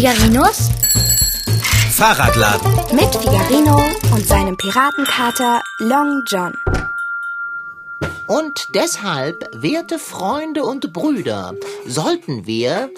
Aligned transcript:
Figarinos 0.00 0.70
Fahrradladen. 1.92 2.72
mit 2.96 3.14
Figarino 3.14 3.84
und 4.14 4.26
seinem 4.26 4.56
Piratenkater 4.56 5.62
Long 5.78 6.22
John. 6.26 6.54
Und 8.26 8.68
deshalb, 8.74 9.46
werte 9.52 9.98
Freunde 9.98 10.64
und 10.64 10.90
Brüder, 10.94 11.52
sollten 11.84 12.46
wir. 12.46 12.88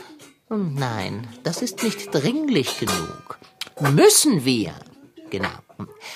Hm, 0.47 0.77
Nein, 0.77 1.27
das 1.43 1.61
ist 1.61 1.83
nicht 1.83 2.15
dringlich 2.15 2.79
genug. 2.79 3.37
Müssen 3.81 4.45
wir. 4.45 4.73
Genau. 5.31 5.49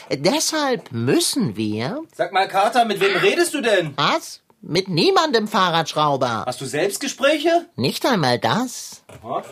Deshalb 0.08 0.92
müssen 0.92 1.56
wir. 1.56 2.04
Sag 2.14 2.32
mal, 2.32 2.46
Kater, 2.46 2.84
mit 2.84 3.00
wem 3.00 3.16
redest 3.16 3.54
du 3.54 3.60
denn? 3.60 3.92
Was? 3.96 4.40
Mit 4.60 4.88
niemandem 4.88 5.46
Fahrradschrauber. 5.48 6.44
Hast 6.46 6.60
du 6.60 6.66
Selbstgespräche? 6.66 7.66
Nicht 7.76 8.04
einmal 8.06 8.38
das. 8.38 9.02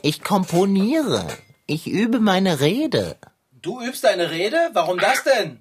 Ich 0.02 0.22
komponiere. 0.22 1.26
Ich 1.66 1.86
übe 1.86 2.20
meine 2.20 2.60
Rede. 2.60 3.16
Du 3.52 3.80
übst 3.80 4.04
deine 4.04 4.30
Rede? 4.30 4.70
Warum 4.72 4.98
das 4.98 5.22
denn? 5.24 5.60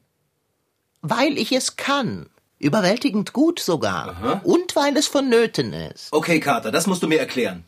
Weil 1.01 1.37
ich 1.37 1.51
es 1.51 1.75
kann. 1.75 2.29
Überwältigend 2.59 3.33
gut 3.33 3.59
sogar. 3.59 4.41
Und 4.43 4.75
weil 4.75 4.95
es 4.97 5.07
vonnöten 5.07 5.73
ist. 5.73 6.11
Okay, 6.11 6.39
Kater, 6.39 6.71
das 6.71 6.87
musst 6.87 7.03
du 7.03 7.07
mir 7.07 7.19
erklären. 7.19 7.65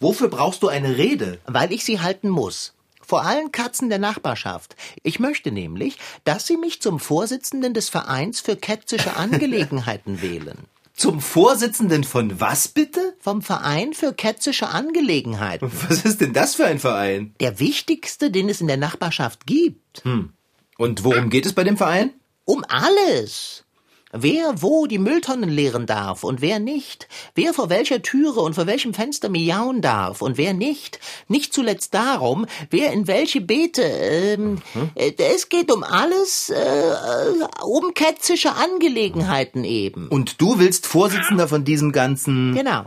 Wofür 0.00 0.28
brauchst 0.28 0.62
du 0.62 0.68
eine 0.68 0.96
Rede? 0.96 1.38
Weil 1.46 1.72
ich 1.72 1.84
sie 1.84 2.00
halten 2.00 2.28
muss. 2.28 2.74
Vor 3.00 3.22
allen 3.24 3.52
Katzen 3.52 3.90
der 3.90 3.98
Nachbarschaft. 3.98 4.76
Ich 5.02 5.20
möchte 5.20 5.52
nämlich, 5.52 5.98
dass 6.24 6.46
sie 6.46 6.56
mich 6.56 6.82
zum 6.82 6.98
Vorsitzenden 6.98 7.74
des 7.74 7.88
Vereins 7.88 8.40
für 8.40 8.56
ketzische 8.56 9.16
Angelegenheiten 9.16 10.20
wählen. 10.20 10.58
Zum 10.94 11.20
Vorsitzenden 11.20 12.04
von 12.04 12.40
was 12.40 12.68
bitte? 12.68 13.16
Vom 13.18 13.42
Verein 13.42 13.94
für 13.94 14.12
ketzische 14.12 14.68
Angelegenheiten. 14.68 15.70
Was 15.88 16.04
ist 16.04 16.20
denn 16.20 16.32
das 16.32 16.54
für 16.54 16.66
ein 16.66 16.78
Verein? 16.78 17.34
Der 17.40 17.58
wichtigste, 17.58 18.30
den 18.30 18.48
es 18.48 18.60
in 18.60 18.68
der 18.68 18.76
Nachbarschaft 18.76 19.44
gibt. 19.44 20.02
Und 20.78 21.02
worum 21.02 21.30
geht 21.30 21.46
es 21.46 21.52
bei 21.52 21.64
dem 21.64 21.76
Verein? 21.76 22.12
Um 22.44 22.64
alles. 22.68 23.63
Wer 24.16 24.62
wo 24.62 24.86
die 24.86 24.98
Mülltonnen 24.98 25.50
leeren 25.50 25.86
darf 25.86 26.22
und 26.22 26.40
wer 26.40 26.60
nicht. 26.60 27.08
Wer 27.34 27.52
vor 27.52 27.68
welcher 27.68 28.00
Türe 28.00 28.40
und 28.40 28.54
vor 28.54 28.68
welchem 28.68 28.94
Fenster 28.94 29.28
miauen 29.28 29.82
darf 29.82 30.22
und 30.22 30.38
wer 30.38 30.54
nicht. 30.54 31.00
Nicht 31.26 31.52
zuletzt 31.52 31.94
darum, 31.94 32.46
wer 32.70 32.92
in 32.92 33.08
welche 33.08 33.40
Beete. 33.40 33.82
Ähm, 33.82 34.62
äh, 34.94 35.12
Es 35.18 35.48
geht 35.48 35.72
um 35.72 35.82
alles, 35.82 36.50
äh, 36.50 36.94
um 37.64 37.92
ketzische 37.94 38.54
Angelegenheiten 38.54 39.64
eben. 39.64 40.06
Und 40.08 40.40
du 40.40 40.60
willst 40.60 40.86
Vorsitzender 40.86 41.48
von 41.48 41.64
diesem 41.64 41.90
ganzen... 41.90 42.54
Genau. 42.54 42.84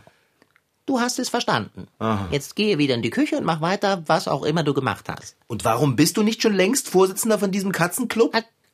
Du 0.86 1.02
hast 1.02 1.20
es 1.20 1.28
verstanden. 1.28 1.90
Jetzt 2.32 2.56
gehe 2.56 2.78
wieder 2.78 2.96
in 2.96 3.02
die 3.02 3.10
Küche 3.10 3.36
und 3.36 3.44
mach 3.44 3.60
weiter, 3.60 4.04
was 4.06 4.30
auch 4.30 4.44
immer 4.44 4.64
du 4.64 4.74
gemacht 4.74 5.10
hast. 5.10 5.36
Und 5.48 5.66
warum 5.66 5.98
bist 5.98 6.16
du 6.16 6.24
nicht 6.24 6.42
schon 6.42 6.54
längst 6.54 6.88
Vorsitzender 6.88 7.38
von 7.38 7.52
diesem 7.52 7.74
Katzenclub? 7.74 8.34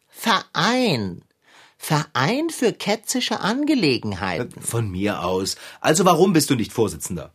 Verein. 0.09 1.23
Verein 1.83 2.49
für 2.49 2.71
ketzische 2.71 3.41
Angelegenheiten. 3.41 4.61
Von 4.61 4.89
mir 4.89 5.21
aus. 5.21 5.57
Also 5.81 6.05
warum 6.05 6.31
bist 6.31 6.49
du 6.49 6.55
nicht 6.55 6.71
Vorsitzender? 6.71 7.33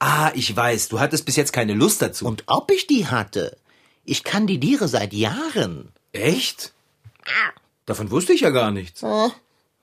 Ah, 0.00 0.32
ich 0.34 0.54
weiß, 0.56 0.88
du 0.88 0.98
hattest 0.98 1.24
bis 1.24 1.36
jetzt 1.36 1.52
keine 1.52 1.74
Lust 1.74 2.02
dazu. 2.02 2.26
Und 2.26 2.42
ob 2.46 2.72
ich 2.72 2.88
die 2.88 3.06
hatte? 3.06 3.56
Ich 4.04 4.24
kandidiere 4.24 4.88
seit 4.88 5.12
Jahren. 5.12 5.92
Echt? 6.12 6.72
Davon 7.86 8.10
wusste 8.10 8.32
ich 8.32 8.40
ja 8.40 8.50
gar 8.50 8.72
nichts. 8.72 9.04
Oh, 9.04 9.30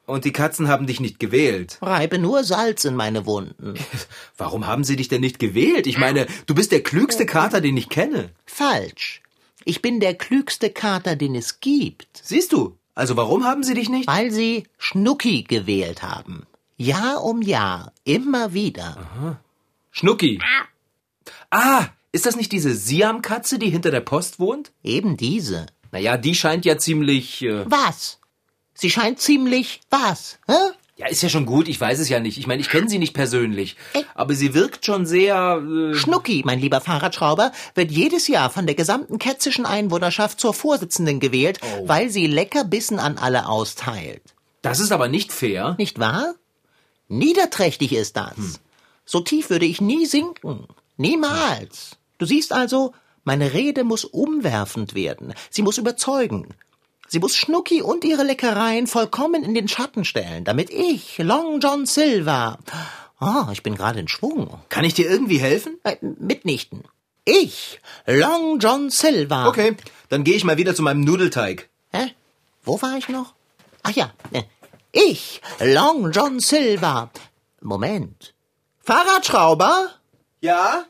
Und 0.06 0.26
die 0.26 0.34
Katzen 0.34 0.68
haben 0.68 0.86
dich 0.86 1.00
nicht 1.00 1.18
gewählt. 1.18 1.78
reibe 1.82 2.18
nur 2.20 2.44
Salz 2.44 2.84
in 2.84 2.96
meine 2.96 3.26
Wunden. 3.26 3.76
Warum 4.38 4.68
haben 4.68 4.84
sie 4.84 4.98
dich 4.98 5.08
denn 5.08 5.22
nicht 5.22 5.40
gewählt? 5.40 5.88
Ich 5.88 5.98
meine, 5.98 6.28
du 6.46 6.54
bist 6.54 6.74
der 6.74 6.84
klügste 6.84 7.26
Kater, 7.26 7.62
den 7.62 7.78
ich 7.78 7.88
kenne. 7.88 8.32
Falsch. 8.46 9.22
Ich 9.64 9.82
bin 9.82 10.02
der 10.02 10.14
klügste 10.16 10.72
Kater, 10.72 11.16
den 11.16 11.36
es 11.36 11.62
gibt, 11.62 12.20
Siehst 12.22 12.52
du? 12.52 12.76
Also 12.98 13.16
warum 13.16 13.46
haben 13.46 13.62
sie 13.62 13.76
dich 13.76 13.90
nicht? 13.90 14.08
weil 14.08 14.32
sie 14.32 14.64
Schnucki 14.80 15.44
gewählt 15.44 16.02
haben. 16.02 16.48
Jahr 16.78 17.24
um 17.24 17.44
Jahr, 17.44 17.94
immer 18.06 18.54
wieder. 18.54 19.40
Schnucki. 19.92 20.40
Ah, 21.52 21.86
ist 22.12 22.26
das 22.26 22.36
nicht 22.36 22.52
diese 22.52 22.74
Siam-Katze, 22.74 23.60
die 23.60 23.70
hinter 23.70 23.92
der 23.92 24.02
Post 24.02 24.40
wohnt? 24.40 24.72
Eben 24.84 25.16
diese. 25.16 25.68
Naja, 25.92 26.18
die 26.18 26.34
scheint 26.34 26.66
ja 26.66 26.80
ziemlich... 26.80 27.44
Äh, 27.44 27.70
Was? 27.70 28.20
Sie 28.74 28.90
scheint 28.90 29.20
ziemlich 29.20 29.82
was? 29.92 30.40
Hä? 30.48 30.54
Ja, 30.98 31.06
ist 31.08 31.22
ja 31.22 31.30
schon 31.30 31.46
gut, 31.46 31.68
ich 31.68 31.80
weiß 31.80 32.00
es 32.00 32.10
ja 32.10 32.20
nicht. 32.20 32.40
Ich 32.40 32.48
meine, 32.48 32.60
ich 32.60 32.70
kenne 32.70 32.90
sie 32.90 32.98
nicht 32.98 33.14
persönlich. 33.14 33.76
Aber 34.16 34.34
sie 34.34 34.56
wirkt 34.56 34.84
schon 34.84 35.06
sehr... 35.06 35.62
Äh, 35.64 35.94
Schnucki, 35.94 36.42
mein 36.44 36.60
lieber 36.60 36.82
Fahrradschrauber, 36.82 37.52
wird 37.76 37.92
jedes 37.92 38.28
Jahr 38.28 38.50
von 38.50 38.66
der 38.66 38.74
gesamten 38.74 39.20
ketzischen 39.20 39.68
Einwohnerschaft 39.68 40.40
zur 40.40 40.56
Vorsitzenden 40.56 41.20
gewählt, 41.20 41.60
weil 41.86 42.10
sie 42.10 42.26
Leckerbissen 42.26 42.98
an 42.98 43.20
alle 43.20 43.48
austeilt. 43.48 44.24
das 44.64 44.80
ist 44.80 44.92
aber 44.92 45.08
nicht 45.08 45.32
fair. 45.32 45.76
Nicht 45.78 46.00
wahr? 46.00 46.34
Niederträchtig 47.08 47.94
ist 47.94 48.18
das. 48.18 48.60
So 49.06 49.20
tief 49.20 49.52
würde 49.52 49.66
ich 49.66 49.80
nie 49.80 50.08
sinken. 50.08 50.66
Niemals. 50.98 51.98
Du 52.18 52.26
siehst 52.26 52.52
also, 52.52 52.94
meine 53.24 53.54
Rede 53.54 53.84
muss 53.84 54.04
umwerfend 54.04 54.96
werden. 54.96 55.34
Sie 55.52 55.62
muss 55.62 55.78
überzeugen. 55.78 56.56
Sie 57.08 57.20
muss 57.20 57.36
Schnucki 57.36 57.82
und 57.82 58.04
ihre 58.04 58.24
Leckereien 58.24 58.86
vollkommen 58.88 59.44
in 59.44 59.54
den 59.54 59.68
Schatten 59.68 60.04
stellen, 60.04 60.44
damit 60.44 60.70
ich, 60.70 61.18
Long 61.20 61.60
John 61.62 61.86
Silver, 61.86 62.58
ah, 63.20 63.48
ich 63.54 63.64
bin 63.64 63.76
gerade 63.76 64.00
in 64.00 64.08
Schwung, 64.10 64.60
Kann 64.70 64.84
ich 64.84 64.94
dir 64.94 65.10
irgendwie 65.10 65.38
helfen? 65.40 65.78
äh, 65.84 65.96
mitnichten. 66.02 66.84
Ich, 67.24 67.80
Long 68.06 68.60
John 68.60 68.90
Silver. 68.90 69.48
Okay, 69.48 69.76
dann 70.10 70.24
gehe 70.26 70.36
ich 70.36 70.44
mal 70.44 70.58
wieder 70.58 70.76
zu 70.76 70.82
meinem 70.84 71.02
Nudelteig. 71.02 71.70
Hä? 71.92 72.14
Wo 72.64 72.82
war 72.82 72.98
ich 72.98 73.08
noch? 73.08 73.34
Ach 73.84 73.92
ja, 73.92 74.12
äh, 74.34 74.44
ich, 74.92 75.42
Long 75.60 76.12
John 76.12 76.40
Silver. 76.42 77.10
Moment. 77.62 78.34
Fahrradschrauber? 78.84 79.92
Ja? 80.42 80.84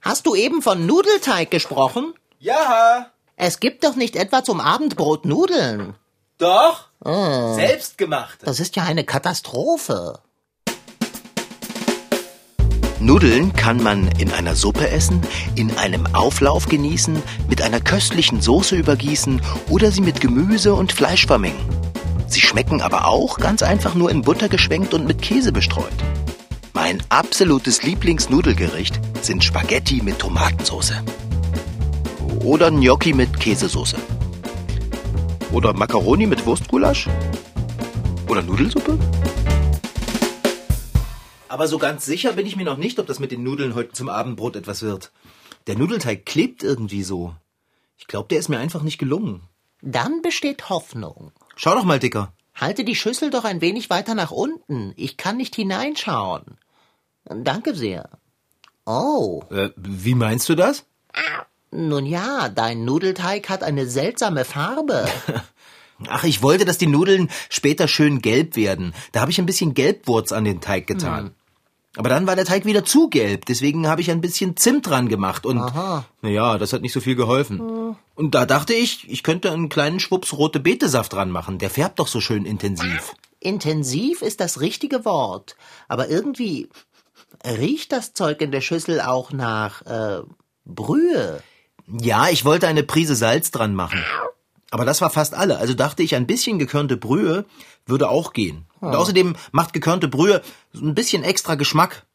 Hast 0.00 0.26
du 0.26 0.34
eben 0.34 0.60
von 0.62 0.86
Nudelteig 0.86 1.50
gesprochen? 1.52 2.14
Ja. 2.40 3.11
Es 3.44 3.58
gibt 3.58 3.82
doch 3.82 3.96
nicht 3.96 4.14
etwa 4.14 4.44
zum 4.44 4.60
Abendbrot 4.60 5.24
Nudeln. 5.24 5.96
Doch. 6.38 6.90
Selbstgemacht. 7.02 8.38
Das 8.44 8.60
ist 8.60 8.76
ja 8.76 8.84
eine 8.84 9.02
Katastrophe. 9.02 10.20
Nudeln 13.00 13.52
kann 13.52 13.82
man 13.82 14.06
in 14.20 14.30
einer 14.30 14.54
Suppe 14.54 14.88
essen, 14.88 15.20
in 15.56 15.76
einem 15.76 16.06
Auflauf 16.14 16.68
genießen, 16.68 17.20
mit 17.48 17.62
einer 17.62 17.80
köstlichen 17.80 18.40
Soße 18.40 18.76
übergießen 18.76 19.42
oder 19.68 19.90
sie 19.90 20.02
mit 20.02 20.20
Gemüse 20.20 20.74
und 20.74 20.92
Fleisch 20.92 21.26
vermengen. 21.26 21.68
Sie 22.28 22.40
schmecken 22.40 22.80
aber 22.80 23.08
auch 23.08 23.38
ganz 23.38 23.64
einfach 23.64 23.96
nur 23.96 24.12
in 24.12 24.22
Butter 24.22 24.48
geschwenkt 24.48 24.94
und 24.94 25.04
mit 25.04 25.20
Käse 25.20 25.50
bestreut. 25.50 25.90
Mein 26.74 27.02
absolutes 27.08 27.82
Lieblingsnudelgericht 27.82 29.00
sind 29.20 29.42
Spaghetti 29.42 30.00
mit 30.00 30.20
Tomatensauce. 30.20 31.02
Oder 32.44 32.70
Gnocchi 32.70 33.12
mit 33.12 33.38
Käsesoße. 33.38 33.96
Oder 35.52 35.72
Macaroni 35.74 36.26
mit 36.26 36.44
Wurstgulasch. 36.46 37.08
Oder 38.28 38.42
Nudelsuppe. 38.42 38.98
Aber 41.48 41.68
so 41.68 41.78
ganz 41.78 42.04
sicher 42.06 42.32
bin 42.32 42.46
ich 42.46 42.56
mir 42.56 42.64
noch 42.64 42.78
nicht, 42.78 42.98
ob 42.98 43.06
das 43.06 43.18
mit 43.20 43.30
den 43.30 43.42
Nudeln 43.42 43.74
heute 43.74 43.92
zum 43.92 44.08
Abendbrot 44.08 44.56
etwas 44.56 44.82
wird. 44.82 45.12
Der 45.66 45.76
Nudelteig 45.76 46.24
klebt 46.26 46.62
irgendwie 46.62 47.02
so. 47.02 47.34
Ich 47.98 48.06
glaube, 48.06 48.28
der 48.28 48.38
ist 48.38 48.48
mir 48.48 48.58
einfach 48.58 48.82
nicht 48.82 48.98
gelungen. 48.98 49.42
Dann 49.82 50.22
besteht 50.22 50.68
Hoffnung. 50.70 51.32
Schau 51.56 51.74
doch 51.74 51.84
mal, 51.84 51.98
Dicker. 51.98 52.32
Halte 52.54 52.84
die 52.84 52.96
Schüssel 52.96 53.30
doch 53.30 53.44
ein 53.44 53.60
wenig 53.60 53.90
weiter 53.90 54.14
nach 54.14 54.30
unten. 54.30 54.92
Ich 54.96 55.16
kann 55.16 55.36
nicht 55.36 55.54
hineinschauen. 55.54 56.58
Danke 57.24 57.74
sehr. 57.74 58.08
Oh, 58.84 59.42
Äh, 59.50 59.70
wie 59.76 60.14
meinst 60.14 60.48
du 60.48 60.54
das? 60.54 60.84
Nun 61.72 62.06
ja, 62.06 62.48
dein 62.48 62.84
Nudelteig 62.84 63.48
hat 63.48 63.62
eine 63.62 63.86
seltsame 63.86 64.44
Farbe. 64.44 65.06
Ach, 66.08 66.24
ich 66.24 66.42
wollte, 66.42 66.64
dass 66.64 66.78
die 66.78 66.86
Nudeln 66.86 67.30
später 67.48 67.88
schön 67.88 68.20
gelb 68.20 68.56
werden. 68.56 68.94
Da 69.12 69.20
habe 69.20 69.30
ich 69.30 69.38
ein 69.38 69.46
bisschen 69.46 69.74
Gelbwurz 69.74 70.32
an 70.32 70.44
den 70.44 70.60
Teig 70.60 70.86
getan. 70.86 71.32
Aber 71.96 72.08
dann 72.08 72.26
war 72.26 72.36
der 72.36 72.46
Teig 72.46 72.64
wieder 72.64 72.86
zu 72.86 73.08
gelb, 73.10 73.44
deswegen 73.44 73.86
habe 73.86 74.00
ich 74.00 74.10
ein 74.10 74.22
bisschen 74.22 74.56
Zimt 74.56 74.86
dran 74.86 75.10
gemacht 75.10 75.44
und 75.44 75.58
naja, 76.22 76.56
das 76.56 76.72
hat 76.72 76.80
nicht 76.80 76.94
so 76.94 77.00
viel 77.00 77.16
geholfen. 77.16 77.96
Und 78.14 78.34
da 78.34 78.46
dachte 78.46 78.72
ich, 78.72 79.10
ich 79.10 79.22
könnte 79.22 79.52
einen 79.52 79.68
kleinen 79.68 80.00
Schwupps 80.00 80.32
rote 80.32 80.58
Betesaft 80.58 81.12
dran 81.12 81.30
machen. 81.30 81.58
Der 81.58 81.68
färbt 81.68 81.98
doch 81.98 82.08
so 82.08 82.20
schön 82.20 82.46
intensiv. 82.46 83.14
Intensiv 83.40 84.22
ist 84.22 84.40
das 84.40 84.60
richtige 84.60 85.04
Wort, 85.04 85.56
aber 85.86 86.08
irgendwie 86.08 86.70
riecht 87.44 87.92
das 87.92 88.14
Zeug 88.14 88.40
in 88.40 88.52
der 88.52 88.60
Schüssel 88.62 89.00
auch 89.00 89.32
nach 89.32 89.82
äh, 89.82 90.22
Brühe. 90.64 91.42
Ja, 91.86 92.28
ich 92.28 92.44
wollte 92.44 92.68
eine 92.68 92.82
Prise 92.82 93.14
Salz 93.14 93.50
dran 93.50 93.74
machen. 93.74 94.02
Aber 94.70 94.84
das 94.84 95.00
war 95.00 95.10
fast 95.10 95.34
alle. 95.34 95.58
Also 95.58 95.74
dachte 95.74 96.02
ich, 96.02 96.14
ein 96.14 96.26
bisschen 96.26 96.58
gekörnte 96.58 96.96
Brühe 96.96 97.44
würde 97.86 98.08
auch 98.08 98.32
gehen. 98.32 98.64
Und 98.80 98.94
außerdem 98.94 99.36
macht 99.52 99.74
gekörnte 99.74 100.08
Brühe 100.08 100.42
ein 100.74 100.94
bisschen 100.94 101.22
extra 101.24 101.56
Geschmack. 101.56 102.06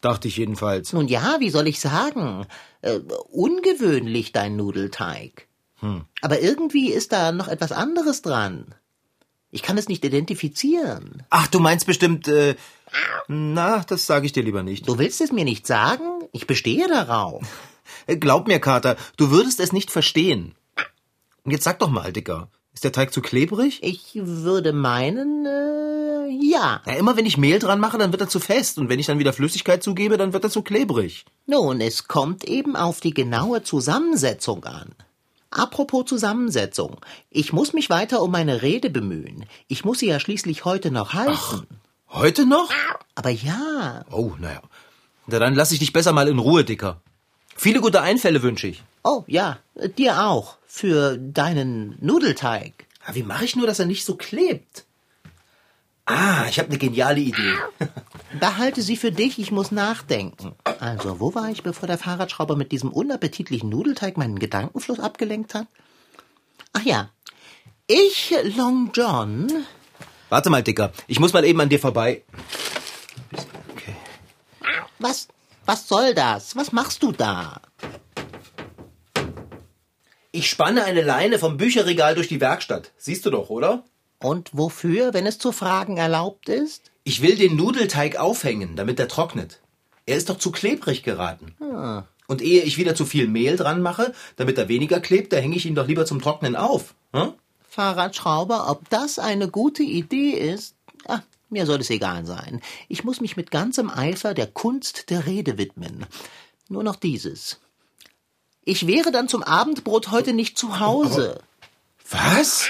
dachte 0.00 0.28
ich 0.28 0.36
jedenfalls. 0.36 0.92
Nun 0.92 1.08
ja, 1.08 1.36
wie 1.40 1.50
soll 1.50 1.66
ich 1.66 1.80
sagen? 1.80 2.46
Äh, 2.80 3.00
ungewöhnlich 3.30 4.32
dein 4.32 4.56
Nudelteig. 4.56 5.46
Hm. 5.80 6.04
Aber 6.22 6.40
irgendwie 6.40 6.90
ist 6.90 7.12
da 7.12 7.32
noch 7.32 7.48
etwas 7.48 7.72
anderes 7.72 8.22
dran. 8.22 8.74
Ich 9.50 9.62
kann 9.62 9.78
es 9.78 9.88
nicht 9.88 10.04
identifizieren. 10.04 11.22
Ach, 11.30 11.46
du 11.46 11.60
meinst 11.60 11.86
bestimmt, 11.86 12.28
äh, 12.28 12.56
na, 13.28 13.84
das 13.86 14.06
sage 14.06 14.26
ich 14.26 14.32
dir 14.32 14.42
lieber 14.42 14.62
nicht. 14.62 14.88
Du 14.88 14.98
willst 14.98 15.20
es 15.20 15.32
mir 15.32 15.44
nicht 15.44 15.66
sagen? 15.66 16.04
Ich 16.32 16.46
bestehe 16.46 16.88
darauf. 16.88 17.42
Glaub 18.06 18.48
mir, 18.48 18.60
Kater, 18.60 18.96
du 19.16 19.30
würdest 19.30 19.60
es 19.60 19.72
nicht 19.72 19.90
verstehen. 19.90 20.54
Und 21.44 21.52
jetzt 21.52 21.64
sag 21.64 21.78
doch 21.78 21.90
mal, 21.90 22.12
Dicker, 22.12 22.48
ist 22.74 22.84
der 22.84 22.92
Teig 22.92 23.12
zu 23.12 23.22
klebrig? 23.22 23.78
Ich 23.82 24.10
würde 24.14 24.72
meinen, 24.72 25.46
äh, 25.46 26.28
ja. 26.44 26.82
ja. 26.84 26.92
Immer 26.94 27.16
wenn 27.16 27.24
ich 27.24 27.38
Mehl 27.38 27.58
dran 27.58 27.80
mache, 27.80 27.96
dann 27.96 28.12
wird 28.12 28.20
er 28.20 28.28
zu 28.28 28.40
fest. 28.40 28.78
Und 28.78 28.88
wenn 28.88 28.98
ich 28.98 29.06
dann 29.06 29.18
wieder 29.18 29.32
Flüssigkeit 29.32 29.82
zugebe, 29.82 30.18
dann 30.18 30.32
wird 30.32 30.44
er 30.44 30.50
zu 30.50 30.60
klebrig. 30.62 31.24
Nun, 31.46 31.80
es 31.80 32.06
kommt 32.06 32.44
eben 32.44 32.76
auf 32.76 33.00
die 33.00 33.14
genaue 33.14 33.62
Zusammensetzung 33.62 34.64
an. 34.64 34.94
Apropos 35.50 36.04
Zusammensetzung. 36.04 37.00
Ich 37.30 37.52
muss 37.52 37.72
mich 37.72 37.88
weiter 37.88 38.20
um 38.22 38.30
meine 38.30 38.60
Rede 38.60 38.90
bemühen. 38.90 39.46
Ich 39.68 39.84
muss 39.84 40.00
sie 40.00 40.08
ja 40.08 40.20
schließlich 40.20 40.66
heute 40.66 40.90
noch 40.90 41.14
halten. 41.14 41.32
Ach, 41.32 41.62
heute 42.10 42.44
noch? 42.44 42.70
Aber 43.14 43.30
ja. 43.30 44.04
Oh, 44.10 44.32
naja. 44.38 44.60
Na, 45.26 45.38
dann 45.38 45.54
lass 45.54 45.72
ich 45.72 45.78
dich 45.78 45.94
besser 45.94 46.12
mal 46.12 46.28
in 46.28 46.38
Ruhe, 46.38 46.64
Dicker. 46.64 47.00
Viele 47.56 47.80
gute 47.80 48.02
Einfälle 48.02 48.42
wünsche 48.42 48.68
ich. 48.68 48.82
Oh, 49.02 49.24
ja, 49.26 49.58
dir 49.96 50.24
auch. 50.24 50.56
Für 50.66 51.16
deinen 51.16 51.96
Nudelteig. 52.00 52.86
Ja, 53.06 53.14
wie 53.14 53.22
mache 53.22 53.44
ich 53.44 53.56
nur, 53.56 53.66
dass 53.66 53.78
er 53.78 53.86
nicht 53.86 54.04
so 54.04 54.16
klebt? 54.16 54.84
Ah, 56.04 56.46
ich 56.48 56.58
habe 56.58 56.68
eine 56.68 56.78
geniale 56.78 57.20
Idee. 57.20 57.54
Behalte 58.40 58.82
sie 58.82 58.96
für 58.96 59.10
dich, 59.10 59.38
ich 59.38 59.50
muss 59.50 59.72
nachdenken. 59.72 60.54
Also, 60.78 61.18
wo 61.18 61.34
war 61.34 61.50
ich, 61.50 61.62
bevor 61.62 61.88
der 61.88 61.98
Fahrradschrauber 61.98 62.54
mit 62.54 62.70
diesem 62.70 62.92
unappetitlichen 62.92 63.70
Nudelteig 63.70 64.16
meinen 64.16 64.38
Gedankenfluss 64.38 65.00
abgelenkt 65.00 65.54
hat? 65.54 65.66
Ach 66.72 66.82
ja, 66.82 67.10
ich, 67.88 68.34
Long 68.56 68.90
John. 68.92 69.46
Warte 70.28 70.50
mal, 70.50 70.62
Dicker, 70.62 70.92
ich 71.06 71.20
muss 71.20 71.32
mal 71.32 71.44
eben 71.44 71.60
an 71.60 71.68
dir 71.68 71.80
vorbei. 71.80 72.22
Okay. 73.72 73.96
Was, 74.98 75.28
was 75.66 75.88
soll 75.88 76.14
das? 76.14 76.56
Was 76.56 76.72
machst 76.72 77.02
du 77.02 77.12
da? 77.12 77.60
Ich 80.32 80.48
spanne 80.48 80.84
eine 80.84 81.02
Leine 81.02 81.38
vom 81.38 81.56
Bücherregal 81.56 82.14
durch 82.14 82.28
die 82.28 82.40
Werkstatt. 82.40 82.92
Siehst 82.96 83.26
du 83.26 83.30
doch, 83.30 83.50
oder? 83.50 83.84
Und 84.18 84.50
wofür, 84.52 85.12
wenn 85.14 85.26
es 85.26 85.38
zu 85.38 85.52
fragen 85.52 85.96
erlaubt 85.96 86.48
ist? 86.48 86.90
Ich 87.04 87.22
will 87.22 87.36
den 87.36 87.56
Nudelteig 87.56 88.16
aufhängen, 88.16 88.76
damit 88.76 88.98
er 89.00 89.08
trocknet. 89.08 89.60
Er 90.06 90.16
ist 90.16 90.30
doch 90.30 90.38
zu 90.38 90.52
klebrig 90.52 91.02
geraten. 91.02 91.54
Hm. 91.58 92.02
Und 92.28 92.42
ehe 92.42 92.62
ich 92.62 92.78
wieder 92.78 92.94
zu 92.94 93.04
viel 93.04 93.28
Mehl 93.28 93.56
dran 93.56 93.82
mache, 93.82 94.12
damit 94.36 94.58
er 94.58 94.68
weniger 94.68 95.00
klebt, 95.00 95.32
da 95.32 95.36
hänge 95.36 95.56
ich 95.56 95.66
ihn 95.66 95.74
doch 95.74 95.86
lieber 95.86 96.06
zum 96.06 96.20
Trocknen 96.20 96.56
auf. 96.56 96.94
Hm? 97.12 97.32
Fahrradschrauber, 97.68 98.70
ob 98.70 98.88
das 98.90 99.18
eine 99.18 99.48
gute 99.48 99.82
Idee 99.82 100.30
ist? 100.30 100.74
Ach, 101.06 101.22
mir 101.48 101.66
soll 101.66 101.80
es 101.80 101.90
egal 101.90 102.26
sein. 102.26 102.60
Ich 102.88 103.04
muss 103.04 103.20
mich 103.20 103.36
mit 103.36 103.50
ganzem 103.50 103.90
Eifer 103.90 104.34
der 104.34 104.46
Kunst 104.46 105.10
der 105.10 105.26
Rede 105.26 105.58
widmen. 105.58 106.06
Nur 106.68 106.82
noch 106.82 106.96
dieses. 106.96 107.60
Ich 108.64 108.86
wäre 108.86 109.12
dann 109.12 109.28
zum 109.28 109.42
Abendbrot 109.42 110.10
heute 110.10 110.32
nicht 110.32 110.58
zu 110.58 110.80
Hause. 110.80 111.40
Was? 112.10 112.68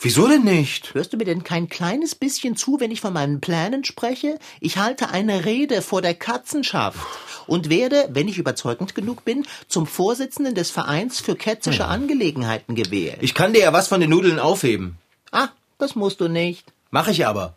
Wieso 0.00 0.26
denn 0.26 0.44
nicht? 0.44 0.92
Hörst 0.94 1.12
du 1.12 1.16
mir 1.16 1.24
denn 1.24 1.44
kein 1.44 1.68
kleines 1.68 2.14
bisschen 2.14 2.56
zu, 2.56 2.80
wenn 2.80 2.90
ich 2.90 3.00
von 3.00 3.12
meinen 3.12 3.40
Plänen 3.40 3.84
spreche? 3.84 4.38
Ich 4.60 4.76
halte 4.76 5.08
eine 5.10 5.44
Rede 5.44 5.80
vor 5.80 6.02
der 6.02 6.14
Katzenschaft 6.14 6.98
und 7.46 7.70
werde, 7.70 8.08
wenn 8.10 8.28
ich 8.28 8.38
überzeugend 8.38 8.94
genug 8.94 9.24
bin, 9.24 9.46
zum 9.68 9.86
Vorsitzenden 9.86 10.54
des 10.54 10.70
Vereins 10.70 11.20
für 11.20 11.36
kätzische 11.36 11.84
hm. 11.84 11.90
Angelegenheiten 11.90 12.74
gewählt. 12.74 13.18
Ich 13.20 13.34
kann 13.34 13.52
dir 13.52 13.60
ja 13.60 13.72
was 13.72 13.88
von 13.88 14.00
den 14.00 14.10
Nudeln 14.10 14.38
aufheben. 14.38 14.98
Ah, 15.30 15.48
das 15.78 15.94
musst 15.94 16.20
du 16.20 16.28
nicht. 16.28 16.72
Mach 16.90 17.08
ich 17.08 17.26
aber. 17.26 17.56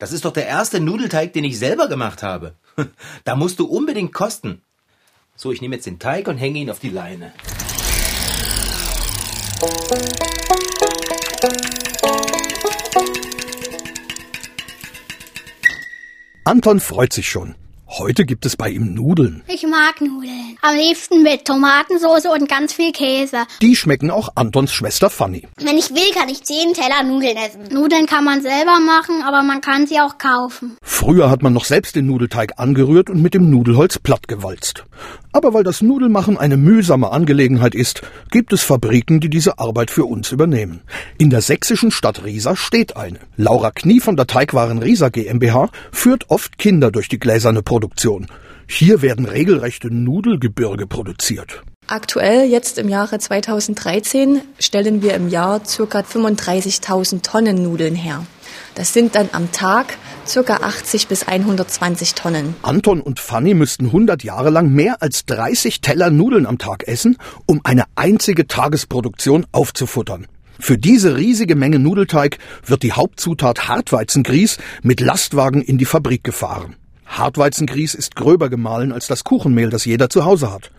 Das 0.00 0.12
ist 0.12 0.24
doch 0.24 0.32
der 0.32 0.46
erste 0.46 0.80
Nudelteig, 0.80 1.34
den 1.34 1.44
ich 1.44 1.58
selber 1.58 1.86
gemacht 1.86 2.22
habe. 2.22 2.56
Da 3.24 3.36
musst 3.36 3.58
du 3.58 3.66
unbedingt 3.66 4.14
kosten. 4.14 4.62
So, 5.36 5.52
ich 5.52 5.60
nehme 5.60 5.76
jetzt 5.76 5.86
den 5.86 5.98
Teig 5.98 6.26
und 6.26 6.38
hänge 6.38 6.58
ihn 6.58 6.70
auf 6.70 6.78
die 6.78 6.88
Leine. 6.88 7.32
Anton 16.44 16.80
freut 16.80 17.12
sich 17.12 17.28
schon. 17.28 17.54
Heute 17.98 18.24
gibt 18.24 18.46
es 18.46 18.56
bei 18.56 18.70
ihm 18.70 18.94
Nudeln. 18.94 19.42
Ich 19.48 19.66
mag 19.66 20.00
Nudeln. 20.00 20.56
Am 20.62 20.76
liebsten 20.76 21.24
mit 21.24 21.44
Tomatensauce 21.44 22.26
und 22.26 22.48
ganz 22.48 22.72
viel 22.72 22.92
Käse. 22.92 23.38
Die 23.60 23.74
schmecken 23.74 24.12
auch 24.12 24.28
Antons 24.36 24.72
Schwester 24.72 25.10
Fanny. 25.10 25.48
Wenn 25.56 25.76
ich 25.76 25.90
will, 25.90 26.14
kann 26.14 26.28
ich 26.28 26.44
zehn 26.44 26.72
Teller 26.72 27.02
Nudeln 27.02 27.36
essen. 27.36 27.62
Nudeln 27.74 28.06
kann 28.06 28.24
man 28.24 28.42
selber 28.42 28.78
machen, 28.78 29.24
aber 29.26 29.42
man 29.42 29.60
kann 29.60 29.88
sie 29.88 29.98
auch 29.98 30.18
kaufen. 30.18 30.76
Früher 30.82 31.30
hat 31.30 31.42
man 31.42 31.52
noch 31.52 31.64
selbst 31.64 31.96
den 31.96 32.06
Nudelteig 32.06 32.60
angerührt 32.60 33.10
und 33.10 33.20
mit 33.22 33.34
dem 33.34 33.50
Nudelholz 33.50 33.98
plattgewalzt. 33.98 34.84
Aber 35.32 35.54
weil 35.54 35.64
das 35.64 35.80
Nudelmachen 35.80 36.38
eine 36.38 36.56
mühsame 36.56 37.10
Angelegenheit 37.10 37.74
ist, 37.74 38.02
gibt 38.30 38.52
es 38.52 38.62
Fabriken, 38.62 39.20
die 39.20 39.30
diese 39.30 39.58
Arbeit 39.58 39.90
für 39.90 40.04
uns 40.04 40.32
übernehmen. 40.32 40.82
In 41.18 41.30
der 41.30 41.40
sächsischen 41.40 41.90
Stadt 41.90 42.24
Riesa 42.24 42.56
steht 42.56 42.96
eine. 42.96 43.18
Laura 43.36 43.70
Knie 43.70 44.00
von 44.00 44.16
der 44.16 44.26
Teigwaren 44.26 44.78
Riesa 44.78 45.08
GmbH 45.08 45.70
führt 45.92 46.30
oft 46.30 46.58
Kinder 46.58 46.90
durch 46.90 47.08
die 47.08 47.18
gläserne 47.18 47.62
Produktion. 47.62 47.79
Hier 48.66 49.02
werden 49.02 49.26
regelrechte 49.26 49.92
Nudelgebirge 49.92 50.86
produziert. 50.86 51.62
Aktuell, 51.86 52.48
jetzt 52.48 52.78
im 52.78 52.88
Jahre 52.88 53.18
2013, 53.18 54.42
stellen 54.60 55.02
wir 55.02 55.14
im 55.14 55.28
Jahr 55.28 55.58
ca. 55.58 56.00
35.000 56.00 57.22
Tonnen 57.22 57.64
Nudeln 57.64 57.96
her. 57.96 58.24
Das 58.76 58.92
sind 58.92 59.16
dann 59.16 59.28
am 59.32 59.50
Tag 59.50 59.98
ca. 60.32 60.54
80 60.62 61.08
bis 61.08 61.26
120 61.26 62.14
Tonnen. 62.14 62.54
Anton 62.62 63.00
und 63.00 63.18
Fanny 63.18 63.54
müssten 63.54 63.86
100 63.86 64.22
Jahre 64.22 64.50
lang 64.50 64.70
mehr 64.70 65.02
als 65.02 65.26
30 65.26 65.80
Teller 65.80 66.10
Nudeln 66.10 66.46
am 66.46 66.58
Tag 66.58 66.86
essen, 66.86 67.16
um 67.46 67.60
eine 67.64 67.84
einzige 67.96 68.46
Tagesproduktion 68.46 69.46
aufzufuttern. 69.50 70.28
Für 70.60 70.78
diese 70.78 71.16
riesige 71.16 71.56
Menge 71.56 71.80
Nudelteig 71.80 72.38
wird 72.64 72.84
die 72.84 72.92
Hauptzutat 72.92 73.66
Hartweizengrieß 73.66 74.58
mit 74.82 75.00
Lastwagen 75.00 75.62
in 75.62 75.78
die 75.78 75.86
Fabrik 75.86 76.22
gefahren. 76.22 76.76
Hartweizengrieß 77.10 77.94
ist 77.94 78.14
gröber 78.14 78.48
gemahlen 78.48 78.92
als 78.92 79.08
das 79.08 79.24
Kuchenmehl, 79.24 79.68
das 79.68 79.84
jeder 79.84 80.08
zu 80.08 80.24
Hause 80.24 80.52
hat. 80.52 80.70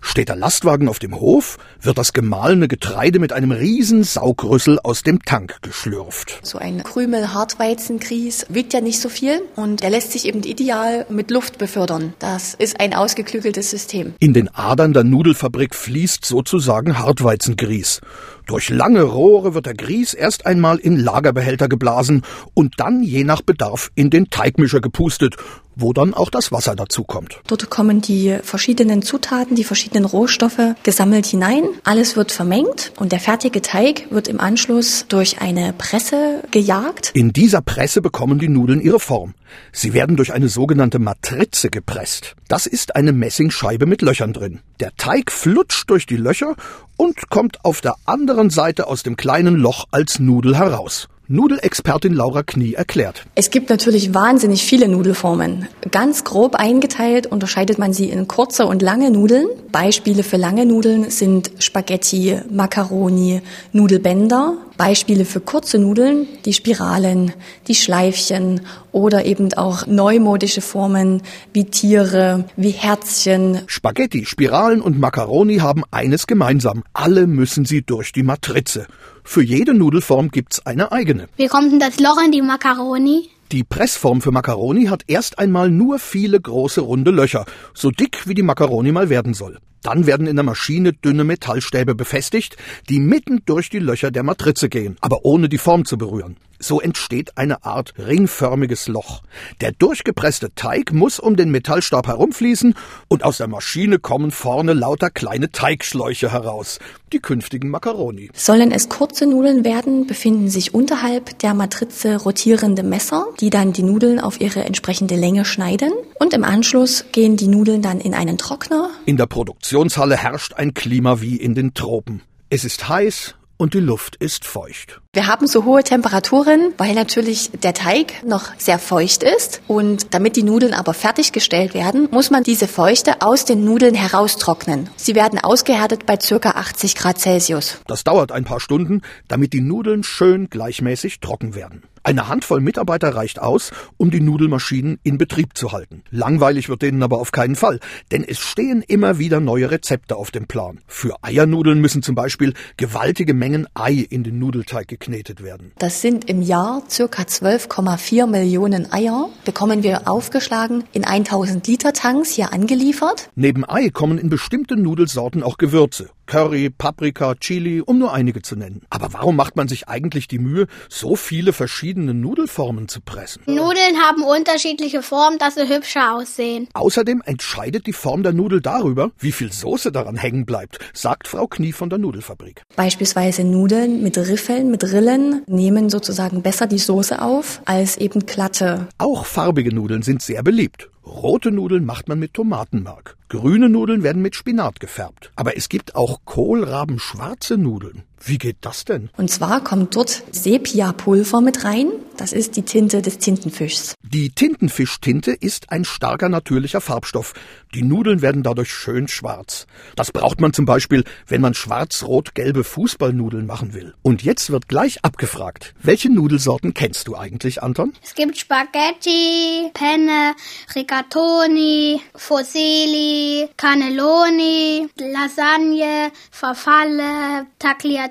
Steht 0.00 0.28
der 0.28 0.36
Lastwagen 0.36 0.88
auf 0.88 0.98
dem 0.98 1.18
Hof, 1.18 1.58
wird 1.80 1.98
das 1.98 2.12
gemahlene 2.12 2.68
Getreide 2.68 3.18
mit 3.18 3.32
einem 3.32 3.50
riesen 3.50 4.04
Saugrüssel 4.04 4.78
aus 4.82 5.02
dem 5.02 5.22
Tank 5.22 5.56
geschlürft. 5.62 6.38
So 6.42 6.58
ein 6.58 6.82
Krümel 6.82 7.34
Hartweizengrieß 7.34 8.46
wiegt 8.48 8.72
ja 8.72 8.80
nicht 8.80 9.00
so 9.00 9.08
viel 9.08 9.42
und 9.56 9.82
er 9.82 9.90
lässt 9.90 10.12
sich 10.12 10.26
eben 10.26 10.42
ideal 10.42 11.06
mit 11.08 11.30
Luft 11.30 11.58
befördern. 11.58 12.14
Das 12.18 12.54
ist 12.54 12.80
ein 12.80 12.94
ausgeklügeltes 12.94 13.70
System. 13.70 14.14
In 14.18 14.32
den 14.32 14.48
Adern 14.54 14.92
der 14.92 15.04
Nudelfabrik 15.04 15.74
fließt 15.74 16.24
sozusagen 16.24 16.98
Hartweizengrieß. 16.98 18.00
Durch 18.46 18.68
lange 18.70 19.02
Rohre 19.02 19.54
wird 19.54 19.66
der 19.66 19.74
Grieß 19.74 20.14
erst 20.14 20.46
einmal 20.46 20.78
in 20.78 20.96
Lagerbehälter 20.96 21.68
geblasen 21.68 22.22
und 22.54 22.74
dann 22.76 23.02
je 23.02 23.24
nach 23.24 23.42
Bedarf 23.42 23.90
in 23.96 24.08
den 24.08 24.30
Teigmischer 24.30 24.80
gepustet, 24.80 25.34
wo 25.74 25.92
dann 25.92 26.14
auch 26.14 26.30
das 26.30 26.52
Wasser 26.52 26.76
dazukommt. 26.76 27.40
Dort 27.48 27.68
kommen 27.70 28.00
die 28.00 28.38
verschiedenen 28.42 29.02
Zutaten, 29.02 29.55
die 29.56 29.64
verschiedenen 29.64 30.04
Rohstoffe 30.04 30.74
gesammelt 30.82 31.26
hinein. 31.26 31.64
Alles 31.84 32.16
wird 32.16 32.30
vermengt 32.30 32.92
und 32.98 33.12
der 33.12 33.20
fertige 33.20 33.62
Teig 33.62 34.06
wird 34.10 34.28
im 34.28 34.40
Anschluss 34.40 35.06
durch 35.08 35.40
eine 35.40 35.72
Presse 35.72 36.42
gejagt. 36.50 37.10
In 37.14 37.32
dieser 37.32 37.62
Presse 37.62 38.00
bekommen 38.00 38.38
die 38.38 38.48
Nudeln 38.48 38.80
ihre 38.80 39.00
Form. 39.00 39.34
Sie 39.72 39.92
werden 39.92 40.16
durch 40.16 40.32
eine 40.32 40.48
sogenannte 40.48 40.98
Matrize 40.98 41.70
gepresst. 41.70 42.36
Das 42.48 42.66
ist 42.66 42.94
eine 42.94 43.12
Messingscheibe 43.12 43.86
mit 43.86 44.02
Löchern 44.02 44.32
drin. 44.32 44.60
Der 44.80 44.94
Teig 44.96 45.32
flutscht 45.32 45.90
durch 45.90 46.06
die 46.06 46.16
Löcher 46.16 46.54
und 46.96 47.30
kommt 47.30 47.64
auf 47.64 47.80
der 47.80 47.96
anderen 48.04 48.50
Seite 48.50 48.86
aus 48.86 49.02
dem 49.02 49.16
kleinen 49.16 49.56
Loch 49.56 49.86
als 49.90 50.18
Nudel 50.18 50.56
heraus. 50.56 51.08
Nudelexpertin 51.28 52.14
Laura 52.14 52.44
Knie 52.44 52.74
erklärt. 52.74 53.24
Es 53.34 53.50
gibt 53.50 53.68
natürlich 53.68 54.14
wahnsinnig 54.14 54.62
viele 54.62 54.86
Nudelformen. 54.86 55.66
Ganz 55.90 56.22
grob 56.22 56.54
eingeteilt 56.54 57.26
unterscheidet 57.26 57.78
man 57.78 57.92
sie 57.92 58.10
in 58.10 58.28
kurze 58.28 58.66
und 58.66 58.80
lange 58.80 59.10
Nudeln. 59.10 59.48
Beispiele 59.72 60.22
für 60.22 60.36
lange 60.36 60.66
Nudeln 60.66 61.10
sind 61.10 61.50
Spaghetti, 61.58 62.38
Macaroni, 62.48 63.42
Nudelbänder. 63.72 64.56
Beispiele 64.76 65.24
für 65.24 65.40
kurze 65.40 65.78
Nudeln, 65.78 66.28
die 66.44 66.52
Spiralen, 66.52 67.32
die 67.66 67.74
Schleifchen 67.74 68.60
oder 68.92 69.24
eben 69.24 69.52
auch 69.54 69.86
neumodische 69.86 70.60
Formen 70.60 71.22
wie 71.52 71.64
Tiere, 71.64 72.44
wie 72.56 72.70
Herzchen. 72.70 73.62
Spaghetti, 73.66 74.26
Spiralen 74.26 74.80
und 74.80 75.00
Macaroni 75.00 75.56
haben 75.58 75.82
eines 75.90 76.26
gemeinsam. 76.26 76.84
Alle 76.92 77.26
müssen 77.26 77.64
sie 77.64 77.82
durch 77.82 78.12
die 78.12 78.22
Matrize. 78.22 78.86
Für 79.26 79.42
jede 79.42 79.74
Nudelform 79.74 80.30
gibt's 80.30 80.64
eine 80.64 80.92
eigene. 80.92 81.28
Wie 81.36 81.48
kommt 81.48 81.72
denn 81.72 81.80
das 81.80 81.98
Loch 81.98 82.16
in 82.24 82.30
die 82.30 82.42
Macaroni? 82.42 83.28
Die 83.50 83.64
Pressform 83.64 84.22
für 84.22 84.30
Macaroni 84.30 84.86
hat 84.86 85.02
erst 85.08 85.40
einmal 85.40 85.68
nur 85.68 85.98
viele 85.98 86.40
große 86.40 86.80
runde 86.80 87.10
Löcher, 87.10 87.44
so 87.74 87.90
dick 87.90 88.26
wie 88.28 88.34
die 88.34 88.42
Macaroni 88.42 88.92
mal 88.92 89.10
werden 89.10 89.34
soll. 89.34 89.58
Dann 89.82 90.06
werden 90.06 90.28
in 90.28 90.36
der 90.36 90.44
Maschine 90.44 90.92
dünne 90.92 91.24
Metallstäbe 91.24 91.94
befestigt, 91.94 92.56
die 92.88 93.00
mitten 93.00 93.42
durch 93.44 93.68
die 93.68 93.80
Löcher 93.80 94.10
der 94.10 94.22
Matrize 94.22 94.68
gehen, 94.68 94.96
aber 95.00 95.24
ohne 95.24 95.48
die 95.48 95.58
Form 95.58 95.84
zu 95.84 95.98
berühren. 95.98 96.36
So 96.58 96.80
entsteht 96.80 97.36
eine 97.36 97.64
Art 97.64 97.94
ringförmiges 97.98 98.88
Loch. 98.88 99.22
Der 99.60 99.72
durchgepresste 99.72 100.54
Teig 100.54 100.92
muss 100.92 101.18
um 101.18 101.36
den 101.36 101.50
Metallstab 101.50 102.06
herumfließen 102.06 102.74
und 103.08 103.24
aus 103.24 103.38
der 103.38 103.48
Maschine 103.48 103.98
kommen 103.98 104.30
vorne 104.30 104.72
lauter 104.72 105.10
kleine 105.10 105.50
Teigschläuche 105.50 106.32
heraus, 106.32 106.78
die 107.12 107.20
künftigen 107.20 107.68
Macaroni. 107.68 108.30
Sollen 108.34 108.72
es 108.72 108.88
kurze 108.88 109.26
Nudeln 109.26 109.64
werden, 109.64 110.06
befinden 110.06 110.48
sich 110.48 110.74
unterhalb 110.74 111.38
der 111.40 111.54
Matrize 111.54 112.16
rotierende 112.16 112.82
Messer, 112.82 113.26
die 113.40 113.50
dann 113.50 113.72
die 113.72 113.82
Nudeln 113.82 114.20
auf 114.20 114.40
ihre 114.40 114.64
entsprechende 114.64 115.16
Länge 115.16 115.44
schneiden. 115.44 115.92
Und 116.18 116.32
im 116.32 116.44
Anschluss 116.44 117.04
gehen 117.12 117.36
die 117.36 117.48
Nudeln 117.48 117.82
dann 117.82 118.00
in 118.00 118.14
einen 118.14 118.38
Trockner. 118.38 118.90
In 119.04 119.16
der 119.16 119.26
Produktionshalle 119.26 120.16
herrscht 120.16 120.54
ein 120.54 120.74
Klima 120.74 121.20
wie 121.20 121.36
in 121.36 121.54
den 121.54 121.74
Tropen. 121.74 122.22
Es 122.48 122.64
ist 122.64 122.88
heiß 122.88 123.34
und 123.56 123.74
die 123.74 123.80
Luft 123.80 124.16
ist 124.16 124.44
feucht. 124.44 125.00
Wir 125.12 125.26
haben 125.26 125.46
so 125.46 125.64
hohe 125.64 125.82
Temperaturen, 125.82 126.72
weil 126.76 126.94
natürlich 126.94 127.50
der 127.62 127.74
Teig 127.74 128.22
noch 128.24 128.50
sehr 128.58 128.78
feucht 128.78 129.22
ist. 129.22 129.62
Und 129.66 130.14
damit 130.14 130.36
die 130.36 130.42
Nudeln 130.42 130.74
aber 130.74 130.94
fertiggestellt 130.94 131.74
werden, 131.74 132.08
muss 132.10 132.30
man 132.30 132.42
diese 132.42 132.68
Feuchte 132.68 133.22
aus 133.22 133.44
den 133.44 133.64
Nudeln 133.64 133.94
heraustrocknen. 133.94 134.90
Sie 134.96 135.14
werden 135.14 135.38
ausgehärtet 135.38 136.06
bei 136.06 136.16
ca. 136.16 136.50
80 136.50 136.94
Grad 136.96 137.18
Celsius. 137.18 137.78
Das 137.86 138.04
dauert 138.04 138.32
ein 138.32 138.44
paar 138.44 138.60
Stunden, 138.60 139.02
damit 139.28 139.52
die 139.52 139.60
Nudeln 139.60 140.02
schön 140.02 140.50
gleichmäßig 140.50 141.20
trocken 141.20 141.54
werden. 141.54 141.82
Eine 142.06 142.28
Handvoll 142.28 142.60
Mitarbeiter 142.60 143.16
reicht 143.16 143.40
aus, 143.40 143.72
um 143.96 144.12
die 144.12 144.20
Nudelmaschinen 144.20 145.00
in 145.02 145.18
Betrieb 145.18 145.58
zu 145.58 145.72
halten. 145.72 146.04
Langweilig 146.12 146.68
wird 146.68 146.82
denen 146.82 147.02
aber 147.02 147.18
auf 147.18 147.32
keinen 147.32 147.56
Fall, 147.56 147.80
denn 148.12 148.22
es 148.22 148.38
stehen 148.38 148.84
immer 148.86 149.18
wieder 149.18 149.40
neue 149.40 149.72
Rezepte 149.72 150.14
auf 150.14 150.30
dem 150.30 150.46
Plan. 150.46 150.78
Für 150.86 151.16
Eiernudeln 151.22 151.80
müssen 151.80 152.04
zum 152.04 152.14
Beispiel 152.14 152.54
gewaltige 152.76 153.34
Mengen 153.34 153.66
Ei 153.74 154.06
in 154.08 154.22
den 154.22 154.38
Nudelteig 154.38 154.86
geknetet 154.86 155.42
werden. 155.42 155.72
Das 155.80 156.00
sind 156.00 156.30
im 156.30 156.42
Jahr 156.42 156.84
circa 156.88 157.22
12,4 157.22 158.28
Millionen 158.28 158.92
Eier, 158.92 159.28
bekommen 159.44 159.82
wir 159.82 160.08
aufgeschlagen 160.08 160.84
in 160.92 161.04
1000 161.04 161.66
Liter 161.66 161.92
Tanks 161.92 162.30
hier 162.30 162.52
angeliefert. 162.52 163.30
Neben 163.34 163.68
Ei 163.68 163.90
kommen 163.90 164.18
in 164.18 164.30
bestimmte 164.30 164.76
Nudelsorten 164.76 165.42
auch 165.42 165.58
Gewürze. 165.58 166.10
Curry, 166.26 166.70
Paprika, 166.70 167.34
Chili, 167.36 167.80
um 167.80 167.98
nur 167.98 168.12
einige 168.12 168.42
zu 168.42 168.56
nennen. 168.56 168.82
Aber 168.90 169.12
warum 169.12 169.36
macht 169.36 169.56
man 169.56 169.68
sich 169.68 169.88
eigentlich 169.88 170.28
die 170.28 170.38
Mühe, 170.38 170.66
so 170.88 171.16
viele 171.16 171.52
verschiedene 171.52 172.14
Nudelformen 172.14 172.88
zu 172.88 173.00
pressen? 173.00 173.42
Nudeln 173.46 173.96
haben 174.02 174.22
unterschiedliche 174.22 175.02
Formen, 175.02 175.38
dass 175.38 175.54
sie 175.54 175.68
hübscher 175.68 176.14
aussehen. 176.14 176.68
Außerdem 176.74 177.22
entscheidet 177.24 177.86
die 177.86 177.92
Form 177.92 178.22
der 178.22 178.32
Nudel 178.32 178.60
darüber, 178.60 179.10
wie 179.18 179.32
viel 179.32 179.52
Soße 179.52 179.92
daran 179.92 180.16
hängen 180.16 180.46
bleibt, 180.46 180.78
sagt 180.92 181.28
Frau 181.28 181.46
Knie 181.46 181.72
von 181.72 181.90
der 181.90 181.98
Nudelfabrik. 181.98 182.62
Beispielsweise 182.74 183.44
Nudeln 183.44 184.02
mit 184.02 184.18
Riffeln, 184.18 184.70
mit 184.70 184.84
Rillen 184.84 185.42
nehmen 185.46 185.90
sozusagen 185.90 186.42
besser 186.42 186.66
die 186.66 186.78
Soße 186.78 187.22
auf 187.22 187.62
als 187.64 187.96
eben 187.96 188.26
glatte. 188.26 188.88
Auch 188.98 189.24
farbige 189.26 189.74
Nudeln 189.74 190.02
sind 190.02 190.22
sehr 190.22 190.42
beliebt. 190.42 190.90
Rote 191.06 191.52
Nudeln 191.52 191.84
macht 191.84 192.08
man 192.08 192.18
mit 192.18 192.34
Tomatenmark. 192.34 193.16
Grüne 193.28 193.68
Nudeln 193.68 194.02
werden 194.02 194.22
mit 194.22 194.34
Spinat 194.34 194.80
gefärbt. 194.80 195.30
Aber 195.36 195.56
es 195.56 195.68
gibt 195.68 195.94
auch 195.94 196.18
kohlrabenschwarze 196.24 197.56
Nudeln. 197.56 198.02
Wie 198.22 198.38
geht 198.38 198.58
das 198.62 198.84
denn? 198.84 199.10
Und 199.16 199.30
zwar 199.30 199.62
kommt 199.62 199.94
dort 199.94 200.22
Sepia-Pulver 200.32 201.40
mit 201.40 201.64
rein. 201.64 201.88
Das 202.16 202.32
ist 202.32 202.56
die 202.56 202.62
Tinte 202.62 203.02
des 203.02 203.18
Tintenfischs. 203.18 203.94
Die 204.02 204.30
Tintenfischtinte 204.30 205.32
ist 205.32 205.70
ein 205.70 205.84
starker 205.84 206.30
natürlicher 206.30 206.80
Farbstoff. 206.80 207.34
Die 207.74 207.82
Nudeln 207.82 208.22
werden 208.22 208.42
dadurch 208.42 208.72
schön 208.72 209.06
schwarz. 209.06 209.66
Das 209.96 210.12
braucht 210.12 210.40
man 210.40 210.54
zum 210.54 210.64
Beispiel, 210.64 211.04
wenn 211.26 211.42
man 211.42 211.52
schwarz-rot-gelbe 211.52 212.64
Fußballnudeln 212.64 213.44
machen 213.44 213.74
will. 213.74 213.92
Und 214.00 214.22
jetzt 214.22 214.50
wird 214.50 214.66
gleich 214.66 215.04
abgefragt. 215.04 215.74
Welche 215.82 216.10
Nudelsorten 216.10 216.72
kennst 216.72 217.08
du 217.08 217.16
eigentlich, 217.16 217.62
Anton? 217.62 217.92
Es 218.02 218.14
gibt 218.14 218.38
Spaghetti, 218.38 219.70
Penne, 219.74 220.34
Rigatoni, 220.74 222.00
Fusilli, 222.14 223.48
Cannelloni, 223.58 224.88
Lasagne, 224.98 226.12
Farfalle, 226.30 227.46
Tagliatelle 227.58 228.05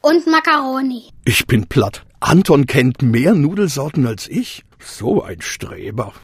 und 0.00 0.26
Macaroni. 0.26 1.10
Ich 1.24 1.46
bin 1.46 1.66
platt. 1.68 2.04
Anton 2.20 2.66
kennt 2.66 3.02
mehr 3.02 3.34
Nudelsorten 3.34 4.06
als 4.06 4.28
ich. 4.28 4.64
So 4.78 5.22
ein 5.22 5.40
Streber. 5.40 6.14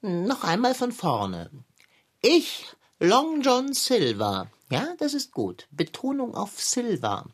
Noch 0.00 0.44
einmal 0.44 0.74
von 0.74 0.92
vorne. 0.92 1.50
Ich, 2.20 2.66
Long 3.00 3.42
John 3.42 3.72
Silver. 3.72 4.50
Ja, 4.70 4.88
das 4.98 5.14
ist 5.14 5.32
gut. 5.32 5.66
Betonung 5.70 6.34
auf 6.34 6.60
Silver. 6.60 7.26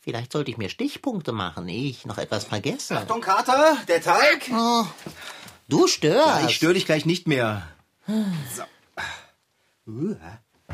Vielleicht 0.00 0.32
sollte 0.32 0.50
ich 0.50 0.58
mir 0.58 0.68
Stichpunkte 0.68 1.32
machen, 1.32 1.66
ehe 1.68 1.88
ich 1.88 2.04
noch 2.04 2.18
etwas 2.18 2.44
vergesse. 2.44 2.98
Achtung, 2.98 3.22
Kater, 3.22 3.78
der 3.88 4.02
Teig. 4.02 4.50
Oh, 4.52 4.84
du 5.68 5.86
störst. 5.86 6.42
Ja, 6.42 6.46
ich 6.46 6.56
störe 6.56 6.74
dich 6.74 6.84
gleich 6.84 7.06
nicht 7.06 7.26
mehr. 7.26 7.66
So. 8.54 8.64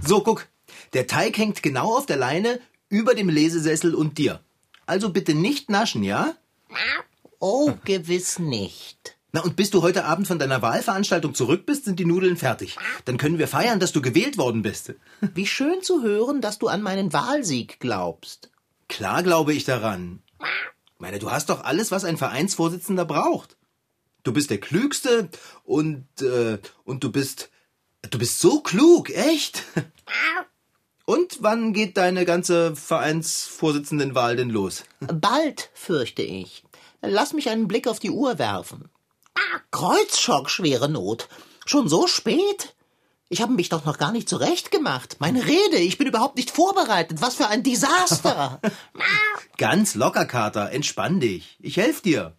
so, 0.02 0.22
guck. 0.22 0.48
Der 0.92 1.06
Teig 1.06 1.36
hängt 1.38 1.62
genau 1.62 1.96
auf 1.96 2.06
der 2.06 2.16
Leine 2.16 2.60
über 2.88 3.14
dem 3.14 3.28
Lesesessel 3.28 3.94
und 3.94 4.18
dir. 4.18 4.40
Also 4.86 5.10
bitte 5.10 5.34
nicht 5.34 5.70
naschen, 5.70 6.02
ja? 6.02 6.34
Oh, 7.38 7.72
gewiss 7.84 8.38
nicht. 8.38 9.16
Na, 9.32 9.42
und 9.42 9.54
bis 9.54 9.70
du 9.70 9.82
heute 9.82 10.04
Abend 10.04 10.26
von 10.26 10.40
deiner 10.40 10.60
Wahlveranstaltung 10.60 11.34
zurück 11.34 11.64
bist, 11.64 11.84
sind 11.84 12.00
die 12.00 12.04
Nudeln 12.04 12.36
fertig. 12.36 12.76
Dann 13.04 13.16
können 13.16 13.38
wir 13.38 13.46
feiern, 13.46 13.78
dass 13.78 13.92
du 13.92 14.02
gewählt 14.02 14.38
worden 14.38 14.62
bist. 14.62 14.94
Wie 15.20 15.46
schön 15.46 15.82
zu 15.82 16.02
hören, 16.02 16.40
dass 16.40 16.58
du 16.58 16.66
an 16.66 16.82
meinen 16.82 17.12
Wahlsieg 17.12 17.78
glaubst. 17.78 18.50
Klar 18.88 19.22
glaube 19.22 19.52
ich 19.52 19.64
daran. 19.64 20.20
Ich 20.40 21.00
meine, 21.00 21.20
du 21.20 21.30
hast 21.30 21.48
doch 21.48 21.62
alles, 21.62 21.92
was 21.92 22.04
ein 22.04 22.16
Vereinsvorsitzender 22.16 23.04
braucht. 23.04 23.56
Du 24.24 24.32
bist 24.32 24.50
der 24.50 24.58
Klügste 24.58 25.30
und, 25.62 26.06
äh, 26.20 26.58
und 26.84 27.04
du 27.04 27.12
bist, 27.12 27.50
du 28.10 28.18
bist 28.18 28.40
so 28.40 28.60
klug, 28.60 29.10
echt? 29.10 29.62
Und 31.10 31.38
wann 31.40 31.72
geht 31.72 31.96
deine 31.96 32.24
ganze 32.24 32.76
Vereinsvorsitzendenwahl 32.76 34.36
denn 34.36 34.48
los? 34.48 34.84
Bald, 35.00 35.68
fürchte 35.74 36.22
ich. 36.22 36.62
Lass 37.02 37.32
mich 37.32 37.48
einen 37.48 37.66
Blick 37.66 37.88
auf 37.88 37.98
die 37.98 38.12
Uhr 38.12 38.38
werfen. 38.38 38.90
Kreuzschock, 39.72 40.48
schwere 40.48 40.88
Not. 40.88 41.28
Schon 41.66 41.88
so 41.88 42.06
spät? 42.06 42.76
Ich 43.28 43.42
habe 43.42 43.54
mich 43.54 43.68
doch 43.68 43.84
noch 43.84 43.98
gar 43.98 44.12
nicht 44.12 44.28
zurechtgemacht. 44.28 45.16
Meine 45.18 45.44
Rede, 45.44 45.78
ich 45.78 45.98
bin 45.98 46.06
überhaupt 46.06 46.36
nicht 46.36 46.52
vorbereitet. 46.52 47.20
Was 47.20 47.34
für 47.34 47.48
ein 47.48 47.64
Desaster. 47.64 48.60
Ganz 49.58 49.96
locker, 49.96 50.26
Kater. 50.26 50.70
Entspann 50.70 51.18
dich. 51.18 51.56
Ich 51.58 51.76
helfe 51.76 52.02
dir. 52.02 52.36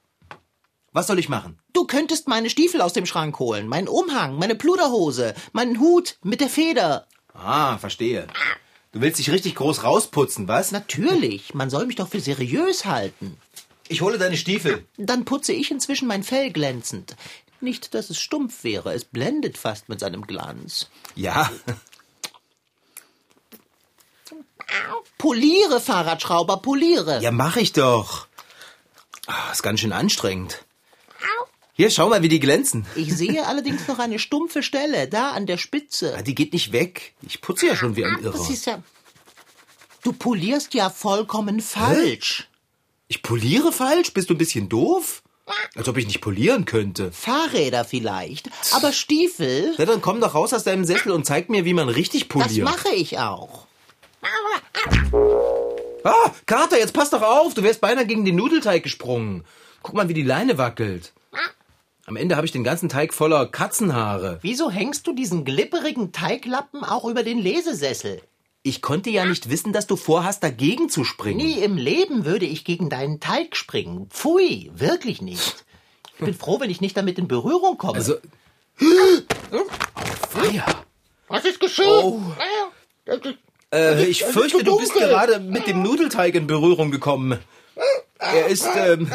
Was 0.93 1.07
soll 1.07 1.19
ich 1.19 1.27
machen? 1.27 1.59
Du 1.73 1.87
könntest 1.87 2.29
meine 2.29 2.49
Stiefel 2.49 2.79
aus 2.79 2.93
dem 2.93 3.05
Schrank 3.05 3.37
holen, 3.39 3.67
meinen 3.67 3.89
Umhang, 3.89 4.37
meine 4.37 4.55
Pluderhose, 4.55 5.35
meinen 5.51 5.81
Hut 5.81 6.19
mit 6.23 6.39
der 6.39 6.49
Feder. 6.49 7.07
Ah, 7.33 7.77
verstehe. 7.77 8.27
Du 8.91 9.01
willst 9.01 9.19
dich 9.19 9.31
richtig 9.31 9.55
groß 9.55 9.83
rausputzen, 9.83 10.47
was? 10.47 10.71
Natürlich, 10.71 11.53
man 11.53 11.69
soll 11.69 11.85
mich 11.85 11.95
doch 11.95 12.09
für 12.09 12.19
seriös 12.19 12.85
halten. 12.85 13.37
Ich 13.87 14.01
hole 14.01 14.17
deine 14.17 14.37
Stiefel. 14.37 14.85
Dann 14.97 15.25
putze 15.25 15.53
ich 15.53 15.71
inzwischen 15.71 16.07
mein 16.07 16.23
Fell 16.23 16.51
glänzend. 16.51 17.15
Nicht, 17.61 17.93
dass 17.93 18.09
es 18.09 18.19
stumpf 18.19 18.63
wäre, 18.63 18.93
es 18.93 19.05
blendet 19.05 19.57
fast 19.57 19.87
mit 19.87 19.99
seinem 19.99 20.25
Glanz. 20.25 20.89
Ja. 21.15 21.49
Poliere, 25.17 25.79
Fahrradschrauber, 25.79 26.57
poliere. 26.57 27.21
Ja, 27.21 27.31
mach 27.31 27.57
ich 27.57 27.73
doch. 27.73 28.27
Ah, 29.27 29.51
ist 29.51 29.61
ganz 29.61 29.79
schön 29.79 29.93
anstrengend. 29.93 30.65
Hier, 31.73 31.89
schau 31.89 32.09
mal, 32.09 32.21
wie 32.21 32.27
die 32.29 32.39
glänzen. 32.39 32.85
Ich 32.95 33.15
sehe 33.15 33.45
allerdings 33.47 33.87
noch 33.87 33.99
eine 33.99 34.19
stumpfe 34.19 34.61
Stelle, 34.63 35.07
da 35.07 35.31
an 35.31 35.45
der 35.45 35.57
Spitze. 35.57 36.15
Ah, 36.17 36.21
Die 36.21 36.35
geht 36.35 36.53
nicht 36.53 36.71
weg. 36.71 37.13
Ich 37.21 37.41
putze 37.41 37.67
ja 37.67 37.75
schon 37.75 37.95
wie 37.95 38.05
ein 38.05 38.19
Irrer. 38.21 38.37
Das 38.37 38.49
ist 38.49 38.65
ja. 38.65 38.81
Du 40.03 40.13
polierst 40.13 40.73
ja 40.73 40.89
vollkommen 40.89 41.59
falsch. 41.61 42.47
Ich 43.07 43.21
poliere 43.21 43.71
falsch? 43.71 44.13
Bist 44.13 44.29
du 44.29 44.33
ein 44.33 44.37
bisschen 44.39 44.67
doof? 44.69 45.21
Als 45.75 45.87
ob 45.89 45.97
ich 45.97 46.05
nicht 46.07 46.21
polieren 46.21 46.65
könnte. 46.65 47.11
Fahrräder 47.11 47.83
vielleicht, 47.83 48.49
aber 48.73 48.93
Stiefel, 48.93 49.73
Na, 49.77 49.85
dann 49.85 49.99
komm 50.01 50.21
doch 50.21 50.33
raus 50.33 50.53
aus 50.53 50.63
deinem 50.63 50.85
Sessel 50.85 51.11
und 51.11 51.25
zeig 51.25 51.49
mir, 51.49 51.65
wie 51.65 51.73
man 51.73 51.89
richtig 51.89 52.27
das 52.29 52.47
poliert. 52.47 52.63
mache 52.65 52.89
ich 52.95 53.19
auch. 53.19 53.65
Ah, 56.03 56.31
Kater, 56.45 56.79
jetzt 56.79 56.93
pass 56.93 57.09
doch 57.09 57.21
auf. 57.21 57.53
Du 57.53 57.63
wärst 57.63 57.81
beinahe 57.81 58.05
gegen 58.05 58.23
den 58.25 58.35
Nudelteig 58.35 58.83
gesprungen. 58.83 59.43
Guck 59.83 59.95
mal, 59.95 60.07
wie 60.09 60.13
die 60.13 60.23
Leine 60.23 60.57
wackelt. 60.57 61.11
Am 62.05 62.15
Ende 62.15 62.35
habe 62.35 62.45
ich 62.45 62.51
den 62.51 62.63
ganzen 62.63 62.89
Teig 62.89 63.13
voller 63.13 63.45
Katzenhaare. 63.45 64.39
Wieso 64.41 64.71
hängst 64.71 65.05
du 65.05 65.13
diesen 65.13 65.45
glipperigen 65.45 66.11
Teiglappen 66.11 66.83
auch 66.83 67.05
über 67.05 67.23
den 67.23 67.37
Lesesessel? 67.37 68.21
Ich 68.63 68.81
konnte 68.81 69.09
ja 69.09 69.25
nicht 69.25 69.49
wissen, 69.49 69.73
dass 69.73 69.87
du 69.87 69.95
vorhast, 69.95 70.43
dagegen 70.43 70.89
zu 70.89 71.03
springen. 71.03 71.37
Nie 71.37 71.59
im 71.59 71.77
Leben 71.77 72.25
würde 72.25 72.45
ich 72.45 72.63
gegen 72.63 72.89
deinen 72.89 73.19
Teig 73.19 73.55
springen. 73.55 74.07
Pfui, 74.09 74.71
wirklich 74.73 75.21
nicht. 75.21 75.65
Ich 76.13 76.25
bin 76.25 76.33
froh, 76.35 76.59
wenn 76.59 76.69
ich 76.69 76.81
nicht 76.81 76.95
damit 76.95 77.17
in 77.17 77.27
Berührung 77.27 77.77
komme. 77.77 77.95
Also. 77.95 78.17
Feier. 80.29 80.65
was 81.27 81.45
ist 81.45 81.59
geschehen? 81.59 81.87
Oh. 81.87 82.21
Äh, 83.73 84.05
ich 84.05 84.23
fürchte, 84.23 84.63
du 84.63 84.77
bist 84.77 84.93
gerade 84.93 85.39
mit 85.39 85.67
dem 85.67 85.81
Nudelteig 85.81 86.35
in 86.35 86.45
Berührung 86.45 86.91
gekommen. 86.91 87.39
Er 88.19 88.47
ist 88.47 88.67
ähm, 88.75 89.11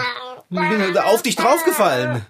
auf 1.04 1.22
dich 1.22 1.36
draufgefallen. 1.36 2.26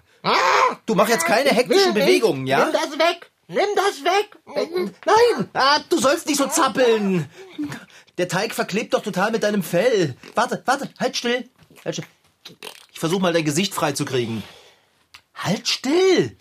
Du 0.85 0.95
mach 0.95 1.09
jetzt 1.09 1.25
keine 1.25 1.49
hektischen 1.49 1.93
Bewegungen, 1.93 2.47
ja? 2.47 2.65
Nimm 2.65 2.73
das 2.73 2.91
weg! 2.99 3.31
Nimm 3.47 3.69
das 3.75 4.03
weg! 4.03 4.37
Nein! 5.05 5.49
Ah, 5.53 5.79
du 5.89 5.97
sollst 5.99 6.27
nicht 6.27 6.37
so 6.37 6.47
zappeln! 6.47 7.29
Der 8.17 8.27
Teig 8.27 8.53
verklebt 8.53 8.93
doch 8.93 9.03
total 9.03 9.31
mit 9.31 9.43
deinem 9.43 9.63
Fell. 9.63 10.17
Warte, 10.35 10.61
warte, 10.65 10.89
halt 10.99 11.15
still. 11.15 11.49
Halt 11.85 11.95
still. 11.95 12.05
Ich 12.91 12.99
versuche 12.99 13.21
mal 13.21 13.33
dein 13.33 13.45
Gesicht 13.45 13.73
freizukriegen. 13.73 14.43
Halt 15.35 15.67
still! 15.67 16.35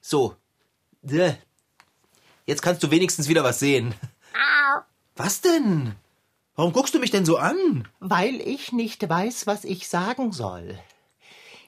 So. 0.00 0.36
Äh. 1.08 1.34
Jetzt 2.46 2.62
kannst 2.62 2.82
du 2.82 2.90
wenigstens 2.90 3.28
wieder 3.28 3.44
was 3.44 3.58
sehen. 3.58 3.94
Was 5.16 5.40
denn? 5.40 5.94
Warum 6.54 6.72
guckst 6.72 6.94
du 6.94 6.98
mich 6.98 7.10
denn 7.10 7.24
so 7.24 7.38
an? 7.38 7.88
Weil 8.00 8.40
ich 8.40 8.72
nicht 8.72 9.08
weiß, 9.08 9.46
was 9.46 9.64
ich 9.64 9.88
sagen 9.88 10.32
soll. 10.32 10.78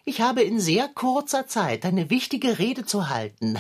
Ich 0.07 0.21
habe 0.23 0.43
in 0.43 0.61
sehr 0.61 0.89
kurzer 0.89 1.47
Zeit 1.47 1.85
eine 1.85 2.09
wichtige 2.09 2.59
Rede 2.59 2.87
zu 2.87 3.11
halten. 3.11 3.59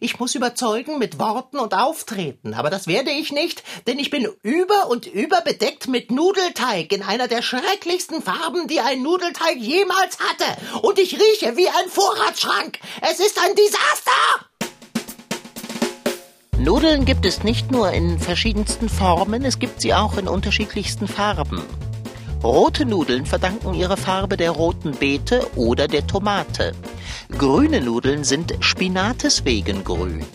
Ich 0.00 0.18
muss 0.18 0.34
überzeugen 0.34 0.98
mit 0.98 1.18
Worten 1.18 1.58
und 1.58 1.74
Auftreten, 1.74 2.54
aber 2.54 2.70
das 2.70 2.88
werde 2.88 3.10
ich 3.10 3.32
nicht, 3.32 3.62
denn 3.86 3.98
ich 3.98 4.10
bin 4.10 4.28
über 4.42 4.90
und 4.90 5.06
über 5.06 5.40
bedeckt 5.42 5.86
mit 5.86 6.10
Nudelteig 6.10 6.92
in 6.92 7.02
einer 7.02 7.28
der 7.28 7.40
schrecklichsten 7.40 8.20
Farben, 8.20 8.66
die 8.66 8.80
ein 8.80 9.02
Nudelteig 9.02 9.56
jemals 9.56 10.18
hatte. 10.18 10.44
Und 10.82 10.98
ich 10.98 11.14
rieche 11.14 11.56
wie 11.56 11.68
ein 11.68 11.88
Vorratsschrank. 11.88 12.78
Es 13.00 13.20
ist 13.20 13.40
ein 13.40 13.54
Desaster! 13.54 14.46
Nudeln 16.58 17.04
gibt 17.04 17.24
es 17.24 17.44
nicht 17.44 17.70
nur 17.70 17.92
in 17.92 18.18
verschiedensten 18.18 18.88
Formen, 18.88 19.44
es 19.44 19.58
gibt 19.58 19.80
sie 19.80 19.94
auch 19.94 20.18
in 20.18 20.28
unterschiedlichsten 20.28 21.08
Farben. 21.08 21.62
Rote 22.42 22.84
Nudeln 22.84 23.24
verdanken 23.24 23.72
ihre 23.72 23.96
Farbe 23.96 24.36
der 24.36 24.50
roten 24.50 24.92
Beete 24.92 25.46
oder 25.54 25.86
der 25.86 26.06
Tomate. 26.08 26.72
Grüne 27.30 27.80
Nudeln 27.80 28.24
sind 28.24 28.54
Spinates 28.58 29.44
wegen 29.44 29.84
grün. 29.84 30.26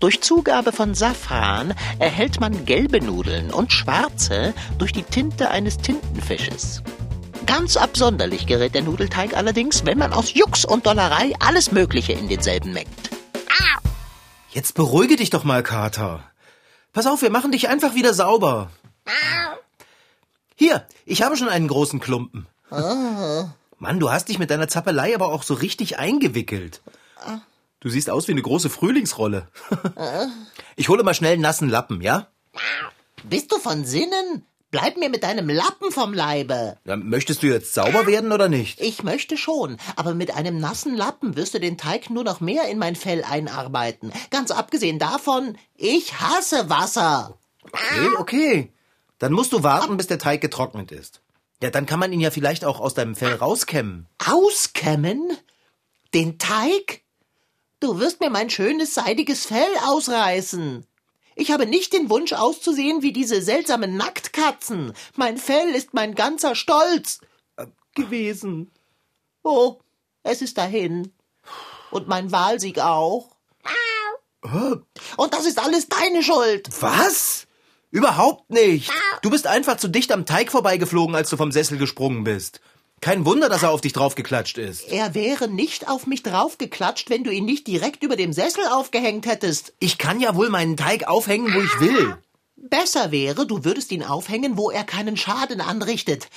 Durch 0.00 0.20
Zugabe 0.20 0.72
von 0.72 0.94
Safran 0.94 1.74
erhält 2.00 2.40
man 2.40 2.64
gelbe 2.64 3.00
Nudeln 3.00 3.52
und 3.52 3.72
schwarze 3.72 4.52
durch 4.78 4.92
die 4.92 5.04
Tinte 5.04 5.50
eines 5.50 5.78
Tintenfisches. 5.78 6.82
Ganz 7.46 7.76
absonderlich 7.76 8.46
gerät 8.46 8.74
der 8.74 8.82
Nudelteig 8.82 9.36
allerdings, 9.36 9.86
wenn 9.86 9.98
man 9.98 10.12
aus 10.12 10.34
Jux 10.34 10.64
und 10.64 10.86
Dollerei 10.86 11.34
alles 11.38 11.70
Mögliche 11.70 12.14
in 12.14 12.28
denselben 12.28 12.72
mengt. 12.72 12.88
Jetzt 14.50 14.74
beruhige 14.74 15.14
dich 15.14 15.30
doch 15.30 15.44
mal, 15.44 15.62
Kater. 15.62 16.24
Pass 16.92 17.06
auf, 17.06 17.22
wir 17.22 17.30
machen 17.30 17.52
dich 17.52 17.68
einfach 17.68 17.94
wieder 17.94 18.12
sauber. 18.12 18.70
Hier, 20.60 20.84
ich 21.06 21.22
habe 21.22 21.36
schon 21.36 21.48
einen 21.48 21.68
großen 21.68 22.00
Klumpen. 22.00 22.48
Mann, 23.78 24.00
du 24.00 24.10
hast 24.10 24.28
dich 24.28 24.40
mit 24.40 24.50
deiner 24.50 24.66
Zappelei 24.66 25.14
aber 25.14 25.32
auch 25.32 25.44
so 25.44 25.54
richtig 25.54 26.00
eingewickelt. 26.00 26.82
Du 27.78 27.88
siehst 27.88 28.10
aus 28.10 28.26
wie 28.26 28.32
eine 28.32 28.42
große 28.42 28.68
Frühlingsrolle. 28.68 29.46
Ich 30.74 30.88
hole 30.88 31.04
mal 31.04 31.14
schnell 31.14 31.34
einen 31.34 31.42
nassen 31.42 31.68
Lappen, 31.68 32.00
ja? 32.00 32.26
Bist 33.22 33.52
du 33.52 33.58
von 33.58 33.84
Sinnen? 33.84 34.44
Bleib 34.72 34.96
mir 34.96 35.08
mit 35.08 35.22
deinem 35.22 35.48
Lappen 35.48 35.92
vom 35.92 36.12
Leibe. 36.12 36.76
ja 36.84 36.96
möchtest 36.96 37.44
du 37.44 37.46
jetzt 37.46 37.72
sauber 37.72 38.08
werden 38.08 38.32
oder 38.32 38.48
nicht? 38.48 38.80
Ich 38.80 39.04
möchte 39.04 39.36
schon, 39.36 39.78
aber 39.94 40.14
mit 40.14 40.34
einem 40.34 40.58
nassen 40.58 40.96
Lappen 40.96 41.36
wirst 41.36 41.54
du 41.54 41.60
den 41.60 41.78
Teig 41.78 42.10
nur 42.10 42.24
noch 42.24 42.40
mehr 42.40 42.68
in 42.68 42.78
mein 42.78 42.96
Fell 42.96 43.22
einarbeiten. 43.22 44.12
Ganz 44.30 44.50
abgesehen 44.50 44.98
davon, 44.98 45.56
ich 45.76 46.20
hasse 46.20 46.68
Wasser. 46.68 47.38
Okay, 47.62 48.08
okay. 48.18 48.72
Dann 49.18 49.32
musst 49.32 49.52
du 49.52 49.62
warten, 49.62 49.96
bis 49.96 50.06
der 50.06 50.18
Teig 50.18 50.40
getrocknet 50.40 50.92
ist. 50.92 51.20
Ja, 51.62 51.70
dann 51.70 51.86
kann 51.86 51.98
man 51.98 52.12
ihn 52.12 52.20
ja 52.20 52.30
vielleicht 52.30 52.64
auch 52.64 52.80
aus 52.80 52.94
deinem 52.94 53.16
Fell 53.16 53.34
rauskämmen. 53.34 54.06
Auskämmen? 54.24 55.36
Den 56.14 56.38
Teig? 56.38 57.02
Du 57.80 57.98
wirst 57.98 58.20
mir 58.20 58.30
mein 58.30 58.50
schönes 58.50 58.94
seidiges 58.94 59.46
Fell 59.46 59.70
ausreißen. 59.86 60.86
Ich 61.34 61.50
habe 61.50 61.66
nicht 61.66 61.92
den 61.92 62.10
Wunsch 62.10 62.32
auszusehen 62.32 63.02
wie 63.02 63.12
diese 63.12 63.42
seltsamen 63.42 63.96
Nacktkatzen. 63.96 64.92
Mein 65.14 65.38
Fell 65.38 65.70
ist 65.70 65.94
mein 65.94 66.14
ganzer 66.14 66.54
Stolz 66.54 67.20
äh, 67.56 67.66
gewesen. 67.94 68.70
Oh, 69.42 69.78
es 70.22 70.42
ist 70.42 70.58
dahin. 70.58 71.12
Und 71.90 72.08
mein 72.08 72.32
Wahlsieg 72.32 72.80
auch. 72.80 73.30
Und 75.16 75.34
das 75.34 75.46
ist 75.46 75.58
alles 75.58 75.88
deine 75.88 76.22
Schuld. 76.22 76.68
Was? 76.80 77.47
Überhaupt 77.90 78.50
nicht. 78.50 78.90
Du 79.22 79.30
bist 79.30 79.46
einfach 79.46 79.78
zu 79.78 79.88
dicht 79.88 80.12
am 80.12 80.26
Teig 80.26 80.50
vorbeigeflogen, 80.50 81.14
als 81.14 81.30
du 81.30 81.36
vom 81.36 81.52
Sessel 81.52 81.78
gesprungen 81.78 82.24
bist. 82.24 82.60
Kein 83.00 83.24
Wunder, 83.24 83.48
dass 83.48 83.62
er 83.62 83.70
auf 83.70 83.80
dich 83.80 83.92
draufgeklatscht 83.92 84.58
ist. 84.58 84.88
Er 84.88 85.14
wäre 85.14 85.48
nicht 85.48 85.88
auf 85.88 86.06
mich 86.06 86.22
draufgeklatscht, 86.22 87.10
wenn 87.10 87.24
du 87.24 87.30
ihn 87.30 87.44
nicht 87.44 87.66
direkt 87.66 88.02
über 88.02 88.16
dem 88.16 88.32
Sessel 88.32 88.66
aufgehängt 88.66 89.26
hättest. 89.26 89.72
Ich 89.78 89.98
kann 89.98 90.20
ja 90.20 90.34
wohl 90.34 90.48
meinen 90.48 90.76
Teig 90.76 91.06
aufhängen, 91.06 91.54
wo 91.54 91.60
ich 91.60 91.80
will. 91.80 92.16
Besser 92.56 93.12
wäre, 93.12 93.46
du 93.46 93.64
würdest 93.64 93.92
ihn 93.92 94.02
aufhängen, 94.02 94.58
wo 94.58 94.70
er 94.70 94.82
keinen 94.82 95.16
Schaden 95.16 95.60
anrichtet. 95.60 96.28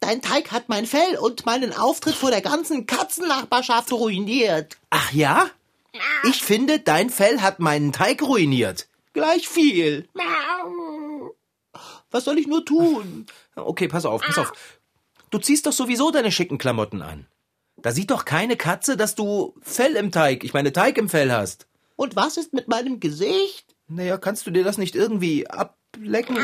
Dein 0.00 0.20
Teig 0.20 0.50
hat 0.50 0.68
mein 0.68 0.86
Fell 0.86 1.16
und 1.20 1.46
meinen 1.46 1.72
Auftritt 1.72 2.16
vor 2.16 2.30
der 2.32 2.40
ganzen 2.42 2.86
Katzennachbarschaft 2.86 3.92
ruiniert. 3.92 4.76
Ach 4.90 5.12
ja? 5.12 5.46
Ich 6.24 6.42
finde, 6.42 6.80
dein 6.80 7.10
Fell 7.10 7.40
hat 7.40 7.60
meinen 7.60 7.92
Teig 7.92 8.22
ruiniert. 8.22 8.88
Gleich 9.16 9.48
viel. 9.48 10.06
Was 12.10 12.24
soll 12.24 12.38
ich 12.38 12.46
nur 12.46 12.66
tun? 12.66 13.24
Okay, 13.54 13.88
pass 13.88 14.04
auf, 14.04 14.20
pass 14.20 14.36
auf. 14.36 14.52
Du 15.30 15.38
ziehst 15.38 15.64
doch 15.64 15.72
sowieso 15.72 16.10
deine 16.10 16.30
schicken 16.30 16.58
Klamotten 16.58 17.00
an. 17.00 17.26
Da 17.78 17.92
sieht 17.92 18.10
doch 18.10 18.26
keine 18.26 18.58
Katze, 18.58 18.98
dass 18.98 19.14
du 19.14 19.54
Fell 19.62 19.96
im 19.96 20.12
Teig, 20.12 20.44
ich 20.44 20.52
meine 20.52 20.70
Teig 20.74 20.98
im 20.98 21.08
Fell 21.08 21.32
hast. 21.32 21.66
Und 21.96 22.14
was 22.14 22.36
ist 22.36 22.52
mit 22.52 22.68
meinem 22.68 23.00
Gesicht? 23.00 23.74
Naja, 23.88 24.18
kannst 24.18 24.46
du 24.46 24.50
dir 24.50 24.64
das 24.64 24.76
nicht 24.76 24.94
irgendwie 24.94 25.48
ablecken? 25.48 26.36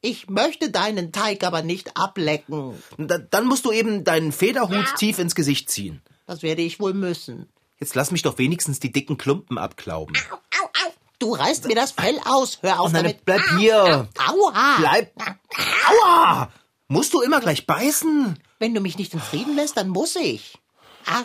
Ich 0.00 0.30
möchte 0.30 0.70
deinen 0.70 1.10
Teig 1.10 1.42
aber 1.42 1.62
nicht 1.62 1.96
ablecken. 1.96 2.80
Da, 2.98 3.18
dann 3.18 3.46
musst 3.46 3.64
du 3.64 3.72
eben 3.72 4.04
deinen 4.04 4.30
Federhut 4.30 4.86
tief 4.96 5.18
ins 5.18 5.34
Gesicht 5.34 5.70
ziehen. 5.70 6.02
Das 6.26 6.44
werde 6.44 6.62
ich 6.62 6.78
wohl 6.78 6.94
müssen. 6.94 7.48
Jetzt 7.80 7.96
lass 7.96 8.12
mich 8.12 8.22
doch 8.22 8.38
wenigstens 8.38 8.78
die 8.78 8.92
dicken 8.92 9.18
Klumpen 9.18 9.58
abklauben. 9.58 10.16
Au, 10.30 10.36
au. 10.36 10.92
Du 11.22 11.34
reißt 11.34 11.66
mir 11.68 11.76
das 11.76 11.92
Fell 11.92 12.18
aus. 12.24 12.58
Hör 12.62 12.80
auf 12.80 12.88
Oh 12.88 12.92
nein, 12.92 13.04
damit. 13.04 13.24
bleib 13.24 13.42
hier. 13.56 14.08
Aua. 14.28 14.76
Bleib. 14.78 15.12
Aua! 15.88 16.50
Musst 16.88 17.14
du 17.14 17.20
immer 17.20 17.38
gleich 17.38 17.64
beißen? 17.64 18.36
Wenn 18.58 18.74
du 18.74 18.80
mich 18.80 18.98
nicht 18.98 19.14
in 19.14 19.20
Frieden 19.20 19.54
lässt, 19.54 19.76
dann 19.76 19.88
muss 19.88 20.16
ich. 20.16 20.58
Ach, 21.06 21.24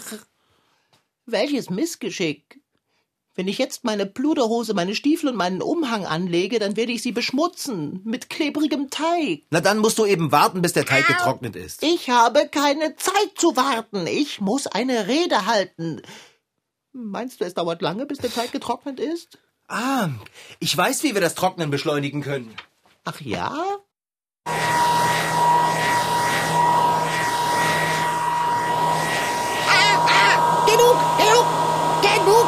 welches 1.25 1.71
Missgeschick. 1.71 2.61
Wenn 3.33 3.47
ich 3.47 3.57
jetzt 3.57 3.85
meine 3.85 4.05
Pluderhose, 4.05 4.75
meine 4.75 4.93
Stiefel 4.93 5.29
und 5.29 5.35
meinen 5.35 5.63
Umhang 5.63 6.05
anlege, 6.05 6.59
dann 6.59 6.75
werde 6.77 6.91
ich 6.91 7.01
sie 7.01 7.11
beschmutzen 7.11 8.01
mit 8.03 8.29
klebrigem 8.29 8.91
Teig. 8.91 9.45
Na 9.49 9.61
dann 9.61 9.79
musst 9.79 9.97
du 9.97 10.05
eben 10.05 10.31
warten, 10.31 10.61
bis 10.61 10.73
der 10.73 10.85
Teig 10.85 11.07
getrocknet 11.07 11.55
ist. 11.55 11.81
Ich 11.81 12.11
habe 12.11 12.47
keine 12.49 12.95
Zeit 12.97 13.31
zu 13.35 13.55
warten. 13.57 14.05
Ich 14.05 14.41
muss 14.41 14.67
eine 14.67 15.07
Rede 15.07 15.47
halten. 15.47 16.03
Meinst 16.93 17.41
du, 17.41 17.45
es 17.45 17.55
dauert 17.55 17.81
lange, 17.81 18.05
bis 18.05 18.19
der 18.19 18.31
Teig 18.31 18.51
getrocknet 18.51 18.99
ist? 18.99 19.39
Ah, 19.69 20.09
ich 20.59 20.75
weiß, 20.75 21.03
wie 21.03 21.13
wir 21.13 21.21
das 21.21 21.35
Trocknen 21.35 21.69
beschleunigen 21.69 22.21
können. 22.21 22.55
Ach 23.03 23.19
ja? 23.19 23.49
Genug, 30.65 30.97
genug, 31.17 31.45
genug. 32.01 32.47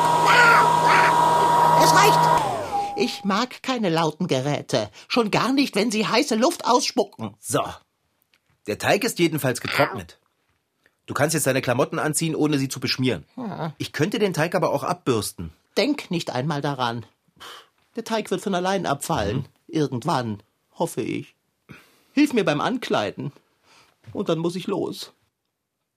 Es 1.83 1.93
reicht. 1.93 2.19
Ich 2.97 3.23
mag 3.23 3.63
keine 3.63 3.89
lauten 3.89 4.27
Geräte. 4.27 4.89
Schon 5.07 5.31
gar 5.31 5.51
nicht, 5.51 5.75
wenn 5.75 5.91
sie 5.91 6.07
heiße 6.07 6.35
Luft 6.35 6.65
ausspucken. 6.65 7.35
So. 7.39 7.61
Der 8.67 8.77
Teig 8.77 9.03
ist 9.03 9.19
jedenfalls 9.19 9.61
getrocknet. 9.61 10.19
Du 11.05 11.13
kannst 11.13 11.33
jetzt 11.33 11.47
deine 11.47 11.61
Klamotten 11.61 11.97
anziehen, 11.99 12.35
ohne 12.35 12.59
sie 12.59 12.69
zu 12.69 12.79
beschmieren. 12.79 13.25
Ich 13.77 13.93
könnte 13.93 14.19
den 14.19 14.33
Teig 14.33 14.53
aber 14.55 14.71
auch 14.71 14.83
abbürsten. 14.83 15.51
Denk 15.79 16.11
nicht 16.11 16.31
einmal 16.31 16.59
daran. 16.59 17.05
Der 17.95 18.03
Teig 18.03 18.29
wird 18.31 18.41
von 18.41 18.53
allein 18.53 18.85
abfallen. 18.85 19.47
Irgendwann, 19.65 20.43
hoffe 20.73 21.01
ich. 21.01 21.37
Hilf 22.11 22.33
mir 22.33 22.43
beim 22.43 22.59
Ankleiden. 22.59 23.31
Und 24.11 24.27
dann 24.27 24.39
muss 24.39 24.57
ich 24.57 24.67
los. 24.67 25.13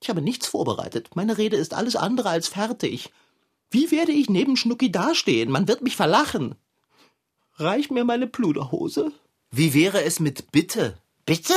Ich 0.01 0.09
habe 0.09 0.23
nichts 0.23 0.47
vorbereitet. 0.47 1.17
Meine 1.17 1.37
Rede 1.37 1.57
ist 1.57 1.75
alles 1.75 1.97
andere 1.97 2.29
als 2.29 2.47
fertig. 2.47 3.11
Wie 3.73 3.91
werde 3.91 4.13
ich 4.13 4.31
neben 4.31 4.57
Schnucki 4.57 4.93
dastehen? 4.93 5.51
Man 5.51 5.67
wird 5.67 5.83
mich 5.83 5.97
verlachen. 5.97 6.55
reich 7.57 7.91
mir 7.91 8.05
meine 8.05 8.29
Pluderhose. 8.29 9.11
Wie 9.51 9.75
wäre 9.75 10.05
es 10.05 10.21
mit 10.21 10.53
Bitte? 10.53 10.97
Bitte? 11.27 11.55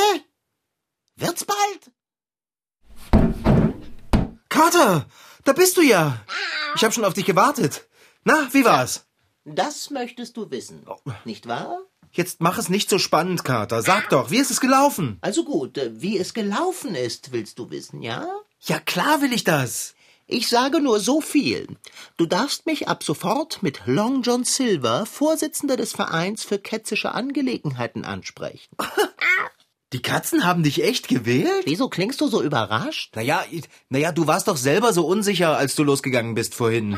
Wird's 1.15 1.45
bald? 1.45 1.91
Kater, 4.49 5.05
da 5.43 5.53
bist 5.53 5.77
du 5.77 5.81
ja. 5.83 6.25
Ich 6.75 6.83
habe 6.83 6.91
schon 6.91 7.05
auf 7.05 7.13
dich 7.13 7.25
gewartet. 7.25 7.85
Na, 8.27 8.49
wie 8.53 8.65
war's? 8.65 9.05
Das 9.45 9.91
möchtest 9.91 10.35
du 10.35 10.49
wissen, 10.49 10.83
nicht 11.25 11.47
wahr? 11.47 11.77
Jetzt 12.11 12.41
mach 12.41 12.57
es 12.57 12.69
nicht 12.69 12.89
so 12.89 12.97
spannend, 12.97 13.43
Kater. 13.43 13.83
Sag 13.83 14.09
doch, 14.09 14.31
wie 14.31 14.39
ist 14.39 14.49
es 14.49 14.59
gelaufen? 14.59 15.19
Also 15.21 15.43
gut, 15.43 15.77
äh, 15.77 16.01
wie 16.01 16.17
es 16.17 16.33
gelaufen 16.33 16.95
ist, 16.95 17.31
willst 17.33 17.59
du 17.59 17.69
wissen, 17.69 18.01
ja? 18.01 18.27
Ja, 18.61 18.79
klar 18.79 19.21
will 19.21 19.31
ich 19.31 19.43
das. 19.43 19.93
Ich 20.25 20.47
sage 20.49 20.79
nur 20.79 20.99
so 20.99 21.21
viel. 21.21 21.67
Du 22.17 22.25
darfst 22.25 22.65
mich 22.65 22.88
ab 22.88 23.03
sofort 23.03 23.61
mit 23.61 23.81
Long 23.85 24.23
John 24.23 24.43
Silver, 24.43 25.05
Vorsitzender 25.05 25.77
des 25.77 25.91
Vereins 25.91 26.43
für 26.43 26.57
ketzische 26.57 27.11
Angelegenheiten, 27.11 28.05
ansprechen. 28.05 28.75
Die 29.93 30.01
Katzen 30.01 30.45
haben 30.45 30.63
dich 30.63 30.83
echt 30.83 31.09
gewählt? 31.09 31.65
Wieso 31.65 31.89
klingst 31.89 32.19
du 32.21 32.27
so 32.27 32.41
überrascht? 32.41 33.15
Naja, 33.15 33.45
naja, 33.89 34.11
du 34.11 34.25
warst 34.25 34.47
doch 34.47 34.57
selber 34.57 34.93
so 34.93 35.05
unsicher, 35.05 35.55
als 35.57 35.75
du 35.75 35.83
losgegangen 35.83 36.33
bist 36.33 36.55
vorhin. 36.55 36.97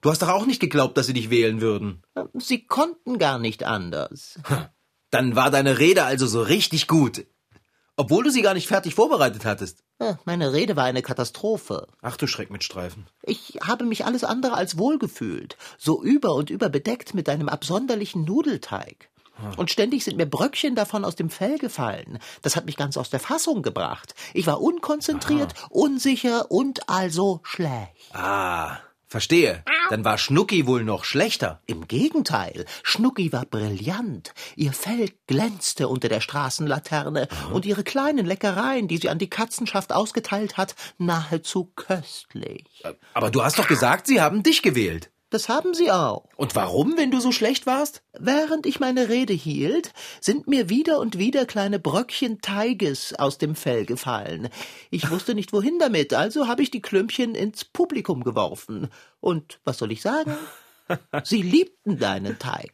Du 0.00 0.10
hast 0.10 0.22
doch 0.22 0.28
auch 0.28 0.46
nicht 0.46 0.60
geglaubt, 0.60 0.96
dass 0.96 1.06
sie 1.06 1.12
dich 1.12 1.30
wählen 1.30 1.60
würden. 1.60 2.02
Sie 2.34 2.66
konnten 2.66 3.18
gar 3.18 3.38
nicht 3.38 3.64
anders. 3.64 4.38
Dann 5.10 5.34
war 5.36 5.50
deine 5.50 5.78
Rede 5.78 6.04
also 6.04 6.26
so 6.26 6.42
richtig 6.42 6.86
gut. 6.86 7.26
Obwohl 7.96 8.22
du 8.22 8.30
sie 8.30 8.42
gar 8.42 8.54
nicht 8.54 8.68
fertig 8.68 8.94
vorbereitet 8.94 9.44
hattest. 9.44 9.82
Äh, 9.98 10.14
Meine 10.24 10.52
Rede 10.52 10.76
war 10.76 10.84
eine 10.84 11.02
Katastrophe. 11.02 11.88
Ach 12.00 12.16
du 12.16 12.28
Schreck 12.28 12.48
mit 12.48 12.62
Streifen. 12.62 13.06
Ich 13.22 13.58
habe 13.60 13.84
mich 13.84 14.04
alles 14.04 14.22
andere 14.22 14.54
als 14.54 14.78
wohl 14.78 14.98
gefühlt. 15.00 15.56
So 15.78 16.00
über 16.00 16.34
und 16.34 16.48
über 16.50 16.68
bedeckt 16.68 17.14
mit 17.14 17.26
deinem 17.26 17.48
absonderlichen 17.48 18.24
Nudelteig. 18.24 19.10
Und 19.56 19.70
ständig 19.70 20.04
sind 20.04 20.16
mir 20.16 20.26
Bröckchen 20.26 20.74
davon 20.74 21.04
aus 21.04 21.14
dem 21.16 21.30
Fell 21.30 21.58
gefallen. 21.58 22.18
Das 22.42 22.56
hat 22.56 22.66
mich 22.66 22.76
ganz 22.76 22.96
aus 22.96 23.10
der 23.10 23.20
Fassung 23.20 23.62
gebracht. 23.62 24.14
Ich 24.34 24.46
war 24.48 24.60
unkonzentriert, 24.60 25.54
unsicher 25.70 26.50
und 26.50 26.88
also 26.88 27.40
schlecht. 27.44 28.14
Ah, 28.14 28.78
verstehe. 29.08 29.64
Dann 29.90 30.04
war 30.04 30.18
Schnucki 30.18 30.66
wohl 30.66 30.84
noch 30.84 31.04
schlechter. 31.04 31.62
Im 31.66 31.88
Gegenteil, 31.88 32.66
Schnucki 32.82 33.32
war 33.32 33.46
brillant. 33.46 34.34
Ihr 34.54 34.72
Fell 34.72 35.10
glänzte 35.26 35.88
unter 35.88 36.08
der 36.08 36.20
Straßenlaterne 36.20 37.28
und 37.52 37.66
ihre 37.66 37.84
kleinen 37.84 38.26
Leckereien, 38.26 38.86
die 38.86 38.98
sie 38.98 39.08
an 39.08 39.18
die 39.18 39.30
Katzenschaft 39.30 39.92
ausgeteilt 39.92 40.56
hat, 40.56 40.74
nahezu 40.98 41.72
köstlich. 41.74 42.84
Aber 43.14 43.30
du 43.30 43.42
hast 43.42 43.58
doch 43.58 43.66
gesagt, 43.66 44.06
sie 44.06 44.20
haben 44.20 44.42
dich 44.42 44.62
gewählt. 44.62 45.10
Das 45.30 45.50
haben 45.50 45.74
sie 45.74 45.90
auch. 45.90 46.24
Und 46.36 46.56
warum, 46.56 46.96
wenn 46.96 47.10
du 47.10 47.20
so 47.20 47.32
schlecht 47.32 47.66
warst? 47.66 48.02
Während 48.18 48.64
ich 48.64 48.80
meine 48.80 49.10
Rede 49.10 49.34
hielt, 49.34 49.92
sind 50.20 50.48
mir 50.48 50.70
wieder 50.70 50.98
und 51.00 51.18
wieder 51.18 51.44
kleine 51.44 51.78
Bröckchen 51.78 52.40
Teiges 52.40 53.12
aus 53.14 53.36
dem 53.36 53.54
Fell 53.54 53.84
gefallen. 53.84 54.48
Ich 54.90 55.10
wusste 55.10 55.34
nicht 55.34 55.52
wohin 55.52 55.78
damit, 55.78 56.14
also 56.14 56.48
habe 56.48 56.62
ich 56.62 56.70
die 56.70 56.80
Klümpchen 56.80 57.34
ins 57.34 57.64
Publikum 57.64 58.24
geworfen. 58.24 58.88
Und 59.20 59.60
was 59.64 59.76
soll 59.76 59.92
ich 59.92 60.00
sagen? 60.00 60.34
Sie 61.24 61.42
liebten 61.42 61.98
deinen 61.98 62.38
Teig. 62.38 62.72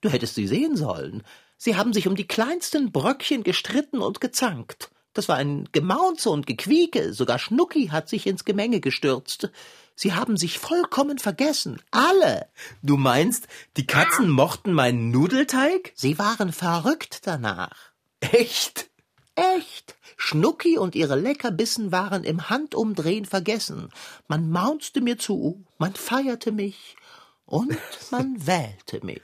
Du 0.00 0.08
hättest 0.08 0.34
sie 0.34 0.46
sehen 0.46 0.76
sollen. 0.76 1.22
Sie 1.58 1.76
haben 1.76 1.92
sich 1.92 2.08
um 2.08 2.16
die 2.16 2.26
kleinsten 2.26 2.90
Bröckchen 2.90 3.42
gestritten 3.42 4.00
und 4.00 4.22
gezankt. 4.22 4.90
Das 5.12 5.28
war 5.28 5.36
ein 5.36 5.68
Gemaunze 5.72 6.30
und 6.30 6.46
Gequieke, 6.46 7.12
sogar 7.12 7.38
Schnucki 7.38 7.88
hat 7.88 8.08
sich 8.08 8.26
ins 8.26 8.44
Gemenge 8.44 8.80
gestürzt. 8.80 9.50
Sie 9.96 10.14
haben 10.14 10.36
sich 10.36 10.58
vollkommen 10.58 11.18
vergessen, 11.18 11.82
alle. 11.90 12.46
Du 12.82 12.96
meinst, 12.96 13.48
die 13.76 13.86
Katzen 13.86 14.30
mochten 14.30 14.72
meinen 14.72 15.10
Nudelteig? 15.10 15.92
Sie 15.94 16.18
waren 16.18 16.52
verrückt 16.52 17.26
danach. 17.26 17.76
Echt? 18.20 18.88
Echt? 19.34 19.96
Schnucki 20.16 20.78
und 20.78 20.94
ihre 20.94 21.16
Leckerbissen 21.18 21.92
waren 21.92 22.24
im 22.24 22.48
Handumdrehen 22.50 23.24
vergessen. 23.24 23.88
Man 24.28 24.50
maunzte 24.50 25.00
mir 25.00 25.18
zu, 25.18 25.64
man 25.78 25.94
feierte 25.94 26.52
mich 26.52 26.96
und 27.46 27.76
man 28.10 28.46
wählte 28.46 29.04
mich. 29.04 29.22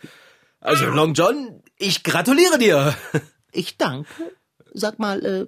Also, 0.61 0.87
Long 0.87 1.15
John, 1.15 1.63
ich 1.79 2.03
gratuliere 2.03 2.59
dir. 2.59 2.95
Ich 3.53 3.77
danke. 3.77 4.09
Sag 4.73 4.99
mal, 4.99 5.25
äh, 5.25 5.47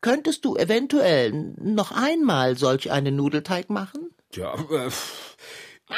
könntest 0.00 0.44
du 0.44 0.56
eventuell 0.56 1.32
noch 1.58 1.92
einmal 1.92 2.56
solch 2.56 2.90
einen 2.90 3.16
Nudelteig 3.16 3.70
machen? 3.70 4.10
Ja, 4.32 4.54
äh, 4.54 4.90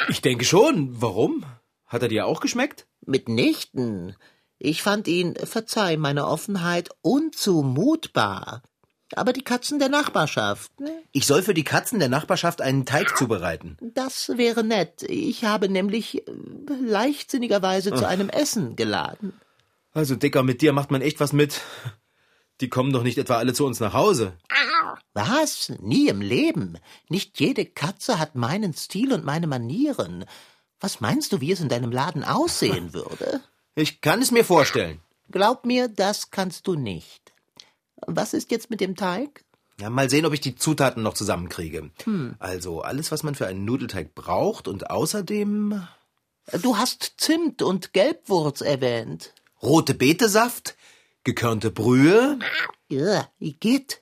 ich 0.09 0.21
denke 0.21 0.45
schon. 0.45 1.01
Warum? 1.01 1.45
Hat 1.85 2.01
er 2.01 2.07
dir 2.07 2.25
auch 2.25 2.39
geschmeckt? 2.39 2.87
Mitnichten. 3.05 4.15
Ich 4.57 4.81
fand 4.81 5.07
ihn, 5.07 5.35
verzeih 5.35 5.97
meine 5.97 6.25
Offenheit, 6.25 6.89
unzumutbar. 7.01 8.63
Aber 9.15 9.33
die 9.33 9.43
Katzen 9.43 9.77
der 9.77 9.89
Nachbarschaft, 9.89 10.79
ne? 10.79 11.03
Ich 11.11 11.27
soll 11.27 11.43
für 11.43 11.53
die 11.53 11.63
Katzen 11.63 11.99
der 11.99 12.09
Nachbarschaft 12.09 12.61
einen 12.61 12.85
Teig 12.85 13.15
zubereiten. 13.17 13.77
Das 13.81 14.29
wäre 14.37 14.63
nett. 14.63 15.03
Ich 15.03 15.45
habe 15.45 15.69
nämlich 15.69 16.27
äh, 16.27 16.31
leichtsinnigerweise 16.81 17.93
zu 17.93 18.07
einem 18.07 18.29
Essen 18.29 18.75
geladen. 18.75 19.33
Also, 19.91 20.15
Dicker, 20.15 20.41
mit 20.41 20.61
dir 20.61 20.73
macht 20.73 20.89
man 20.89 21.01
echt 21.01 21.19
was 21.19 21.33
mit. 21.33 21.61
Die 22.61 22.69
kommen 22.69 22.93
doch 22.93 23.03
nicht 23.03 23.17
etwa 23.17 23.37
alle 23.37 23.53
zu 23.53 23.65
uns 23.65 23.79
nach 23.79 23.93
Hause. 23.93 24.33
Was? 25.13 25.71
Nie 25.79 26.07
im 26.07 26.21
Leben. 26.21 26.77
Nicht 27.09 27.39
jede 27.39 27.65
Katze 27.65 28.19
hat 28.19 28.35
meinen 28.35 28.73
Stil 28.73 29.13
und 29.13 29.25
meine 29.25 29.47
Manieren. 29.47 30.25
Was 30.79 31.01
meinst 31.01 31.31
du, 31.31 31.41
wie 31.41 31.51
es 31.51 31.61
in 31.61 31.69
deinem 31.69 31.91
Laden 31.91 32.23
aussehen 32.23 32.93
würde? 32.93 33.41
Ich 33.75 34.01
kann 34.01 34.21
es 34.21 34.29
mir 34.29 34.45
vorstellen. 34.45 34.99
Glaub 35.31 35.65
mir, 35.65 35.87
das 35.87 36.29
kannst 36.29 36.67
du 36.67 36.75
nicht. 36.75 37.33
Was 38.05 38.35
ist 38.35 38.51
jetzt 38.51 38.69
mit 38.69 38.81
dem 38.81 38.95
Teig? 38.95 39.43
Ja, 39.79 39.89
mal 39.89 40.11
sehen, 40.11 40.27
ob 40.27 40.33
ich 40.33 40.41
die 40.41 40.53
Zutaten 40.55 41.01
noch 41.01 41.15
zusammenkriege. 41.15 41.89
Also, 42.37 42.81
alles, 42.83 43.11
was 43.11 43.23
man 43.23 43.33
für 43.33 43.47
einen 43.47 43.65
Nudelteig 43.65 44.13
braucht 44.13 44.67
und 44.67 44.91
außerdem 44.91 45.87
Du 46.61 46.77
hast 46.77 47.15
Zimt 47.17 47.63
und 47.63 47.93
Gelbwurz 47.93 48.61
erwähnt. 48.61 49.33
rote 49.63 49.95
Betesaft, 49.95 50.75
gekörnte 51.23 51.71
Brühe. 51.71 52.39
Ja, 52.89 53.27
geht. 53.39 54.01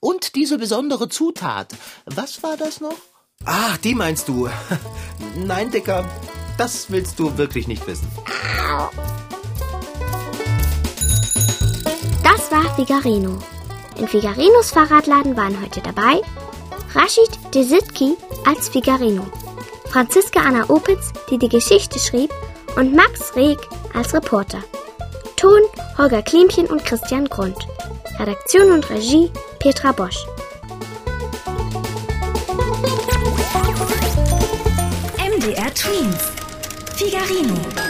Und 0.00 0.34
diese 0.34 0.58
besondere 0.58 1.08
Zutat. 1.08 1.74
Was 2.06 2.42
war 2.42 2.56
das 2.56 2.80
noch? 2.80 2.96
Ah, 3.44 3.76
die 3.82 3.94
meinst 3.94 4.28
du. 4.28 4.48
Nein, 5.36 5.70
Dicker, 5.70 6.04
das 6.58 6.90
willst 6.90 7.18
du 7.18 7.36
wirklich 7.38 7.68
nicht 7.68 7.86
wissen. 7.86 8.08
Das 12.22 12.50
war 12.50 12.74
Figarino. 12.76 13.38
In 13.98 14.08
Figarinos 14.08 14.70
Fahrradladen 14.70 15.36
waren 15.36 15.60
heute 15.60 15.80
dabei 15.80 16.20
Rashid 16.94 17.30
Desitki 17.54 18.16
als 18.46 18.68
Figarino, 18.68 19.26
Franziska 19.90 20.40
Anna 20.40 20.68
Opitz, 20.68 21.12
die 21.30 21.38
die 21.38 21.48
Geschichte 21.48 21.98
schrieb, 21.98 22.30
und 22.76 22.94
Max 22.94 23.34
Reg 23.36 23.58
als 23.94 24.12
Reporter. 24.12 24.62
Ton 25.46 25.62
Holger 25.96 26.22
Klimchen 26.22 26.66
und 26.66 26.84
Christian 26.84 27.26
Grund. 27.26 27.56
Redaktion 28.18 28.72
und 28.72 28.90
Regie 28.90 29.30
Petra 29.60 29.92
Bosch. 29.92 30.26
MDR 35.20 35.72
Twins. 35.72 36.32
Figarino. 36.96 37.85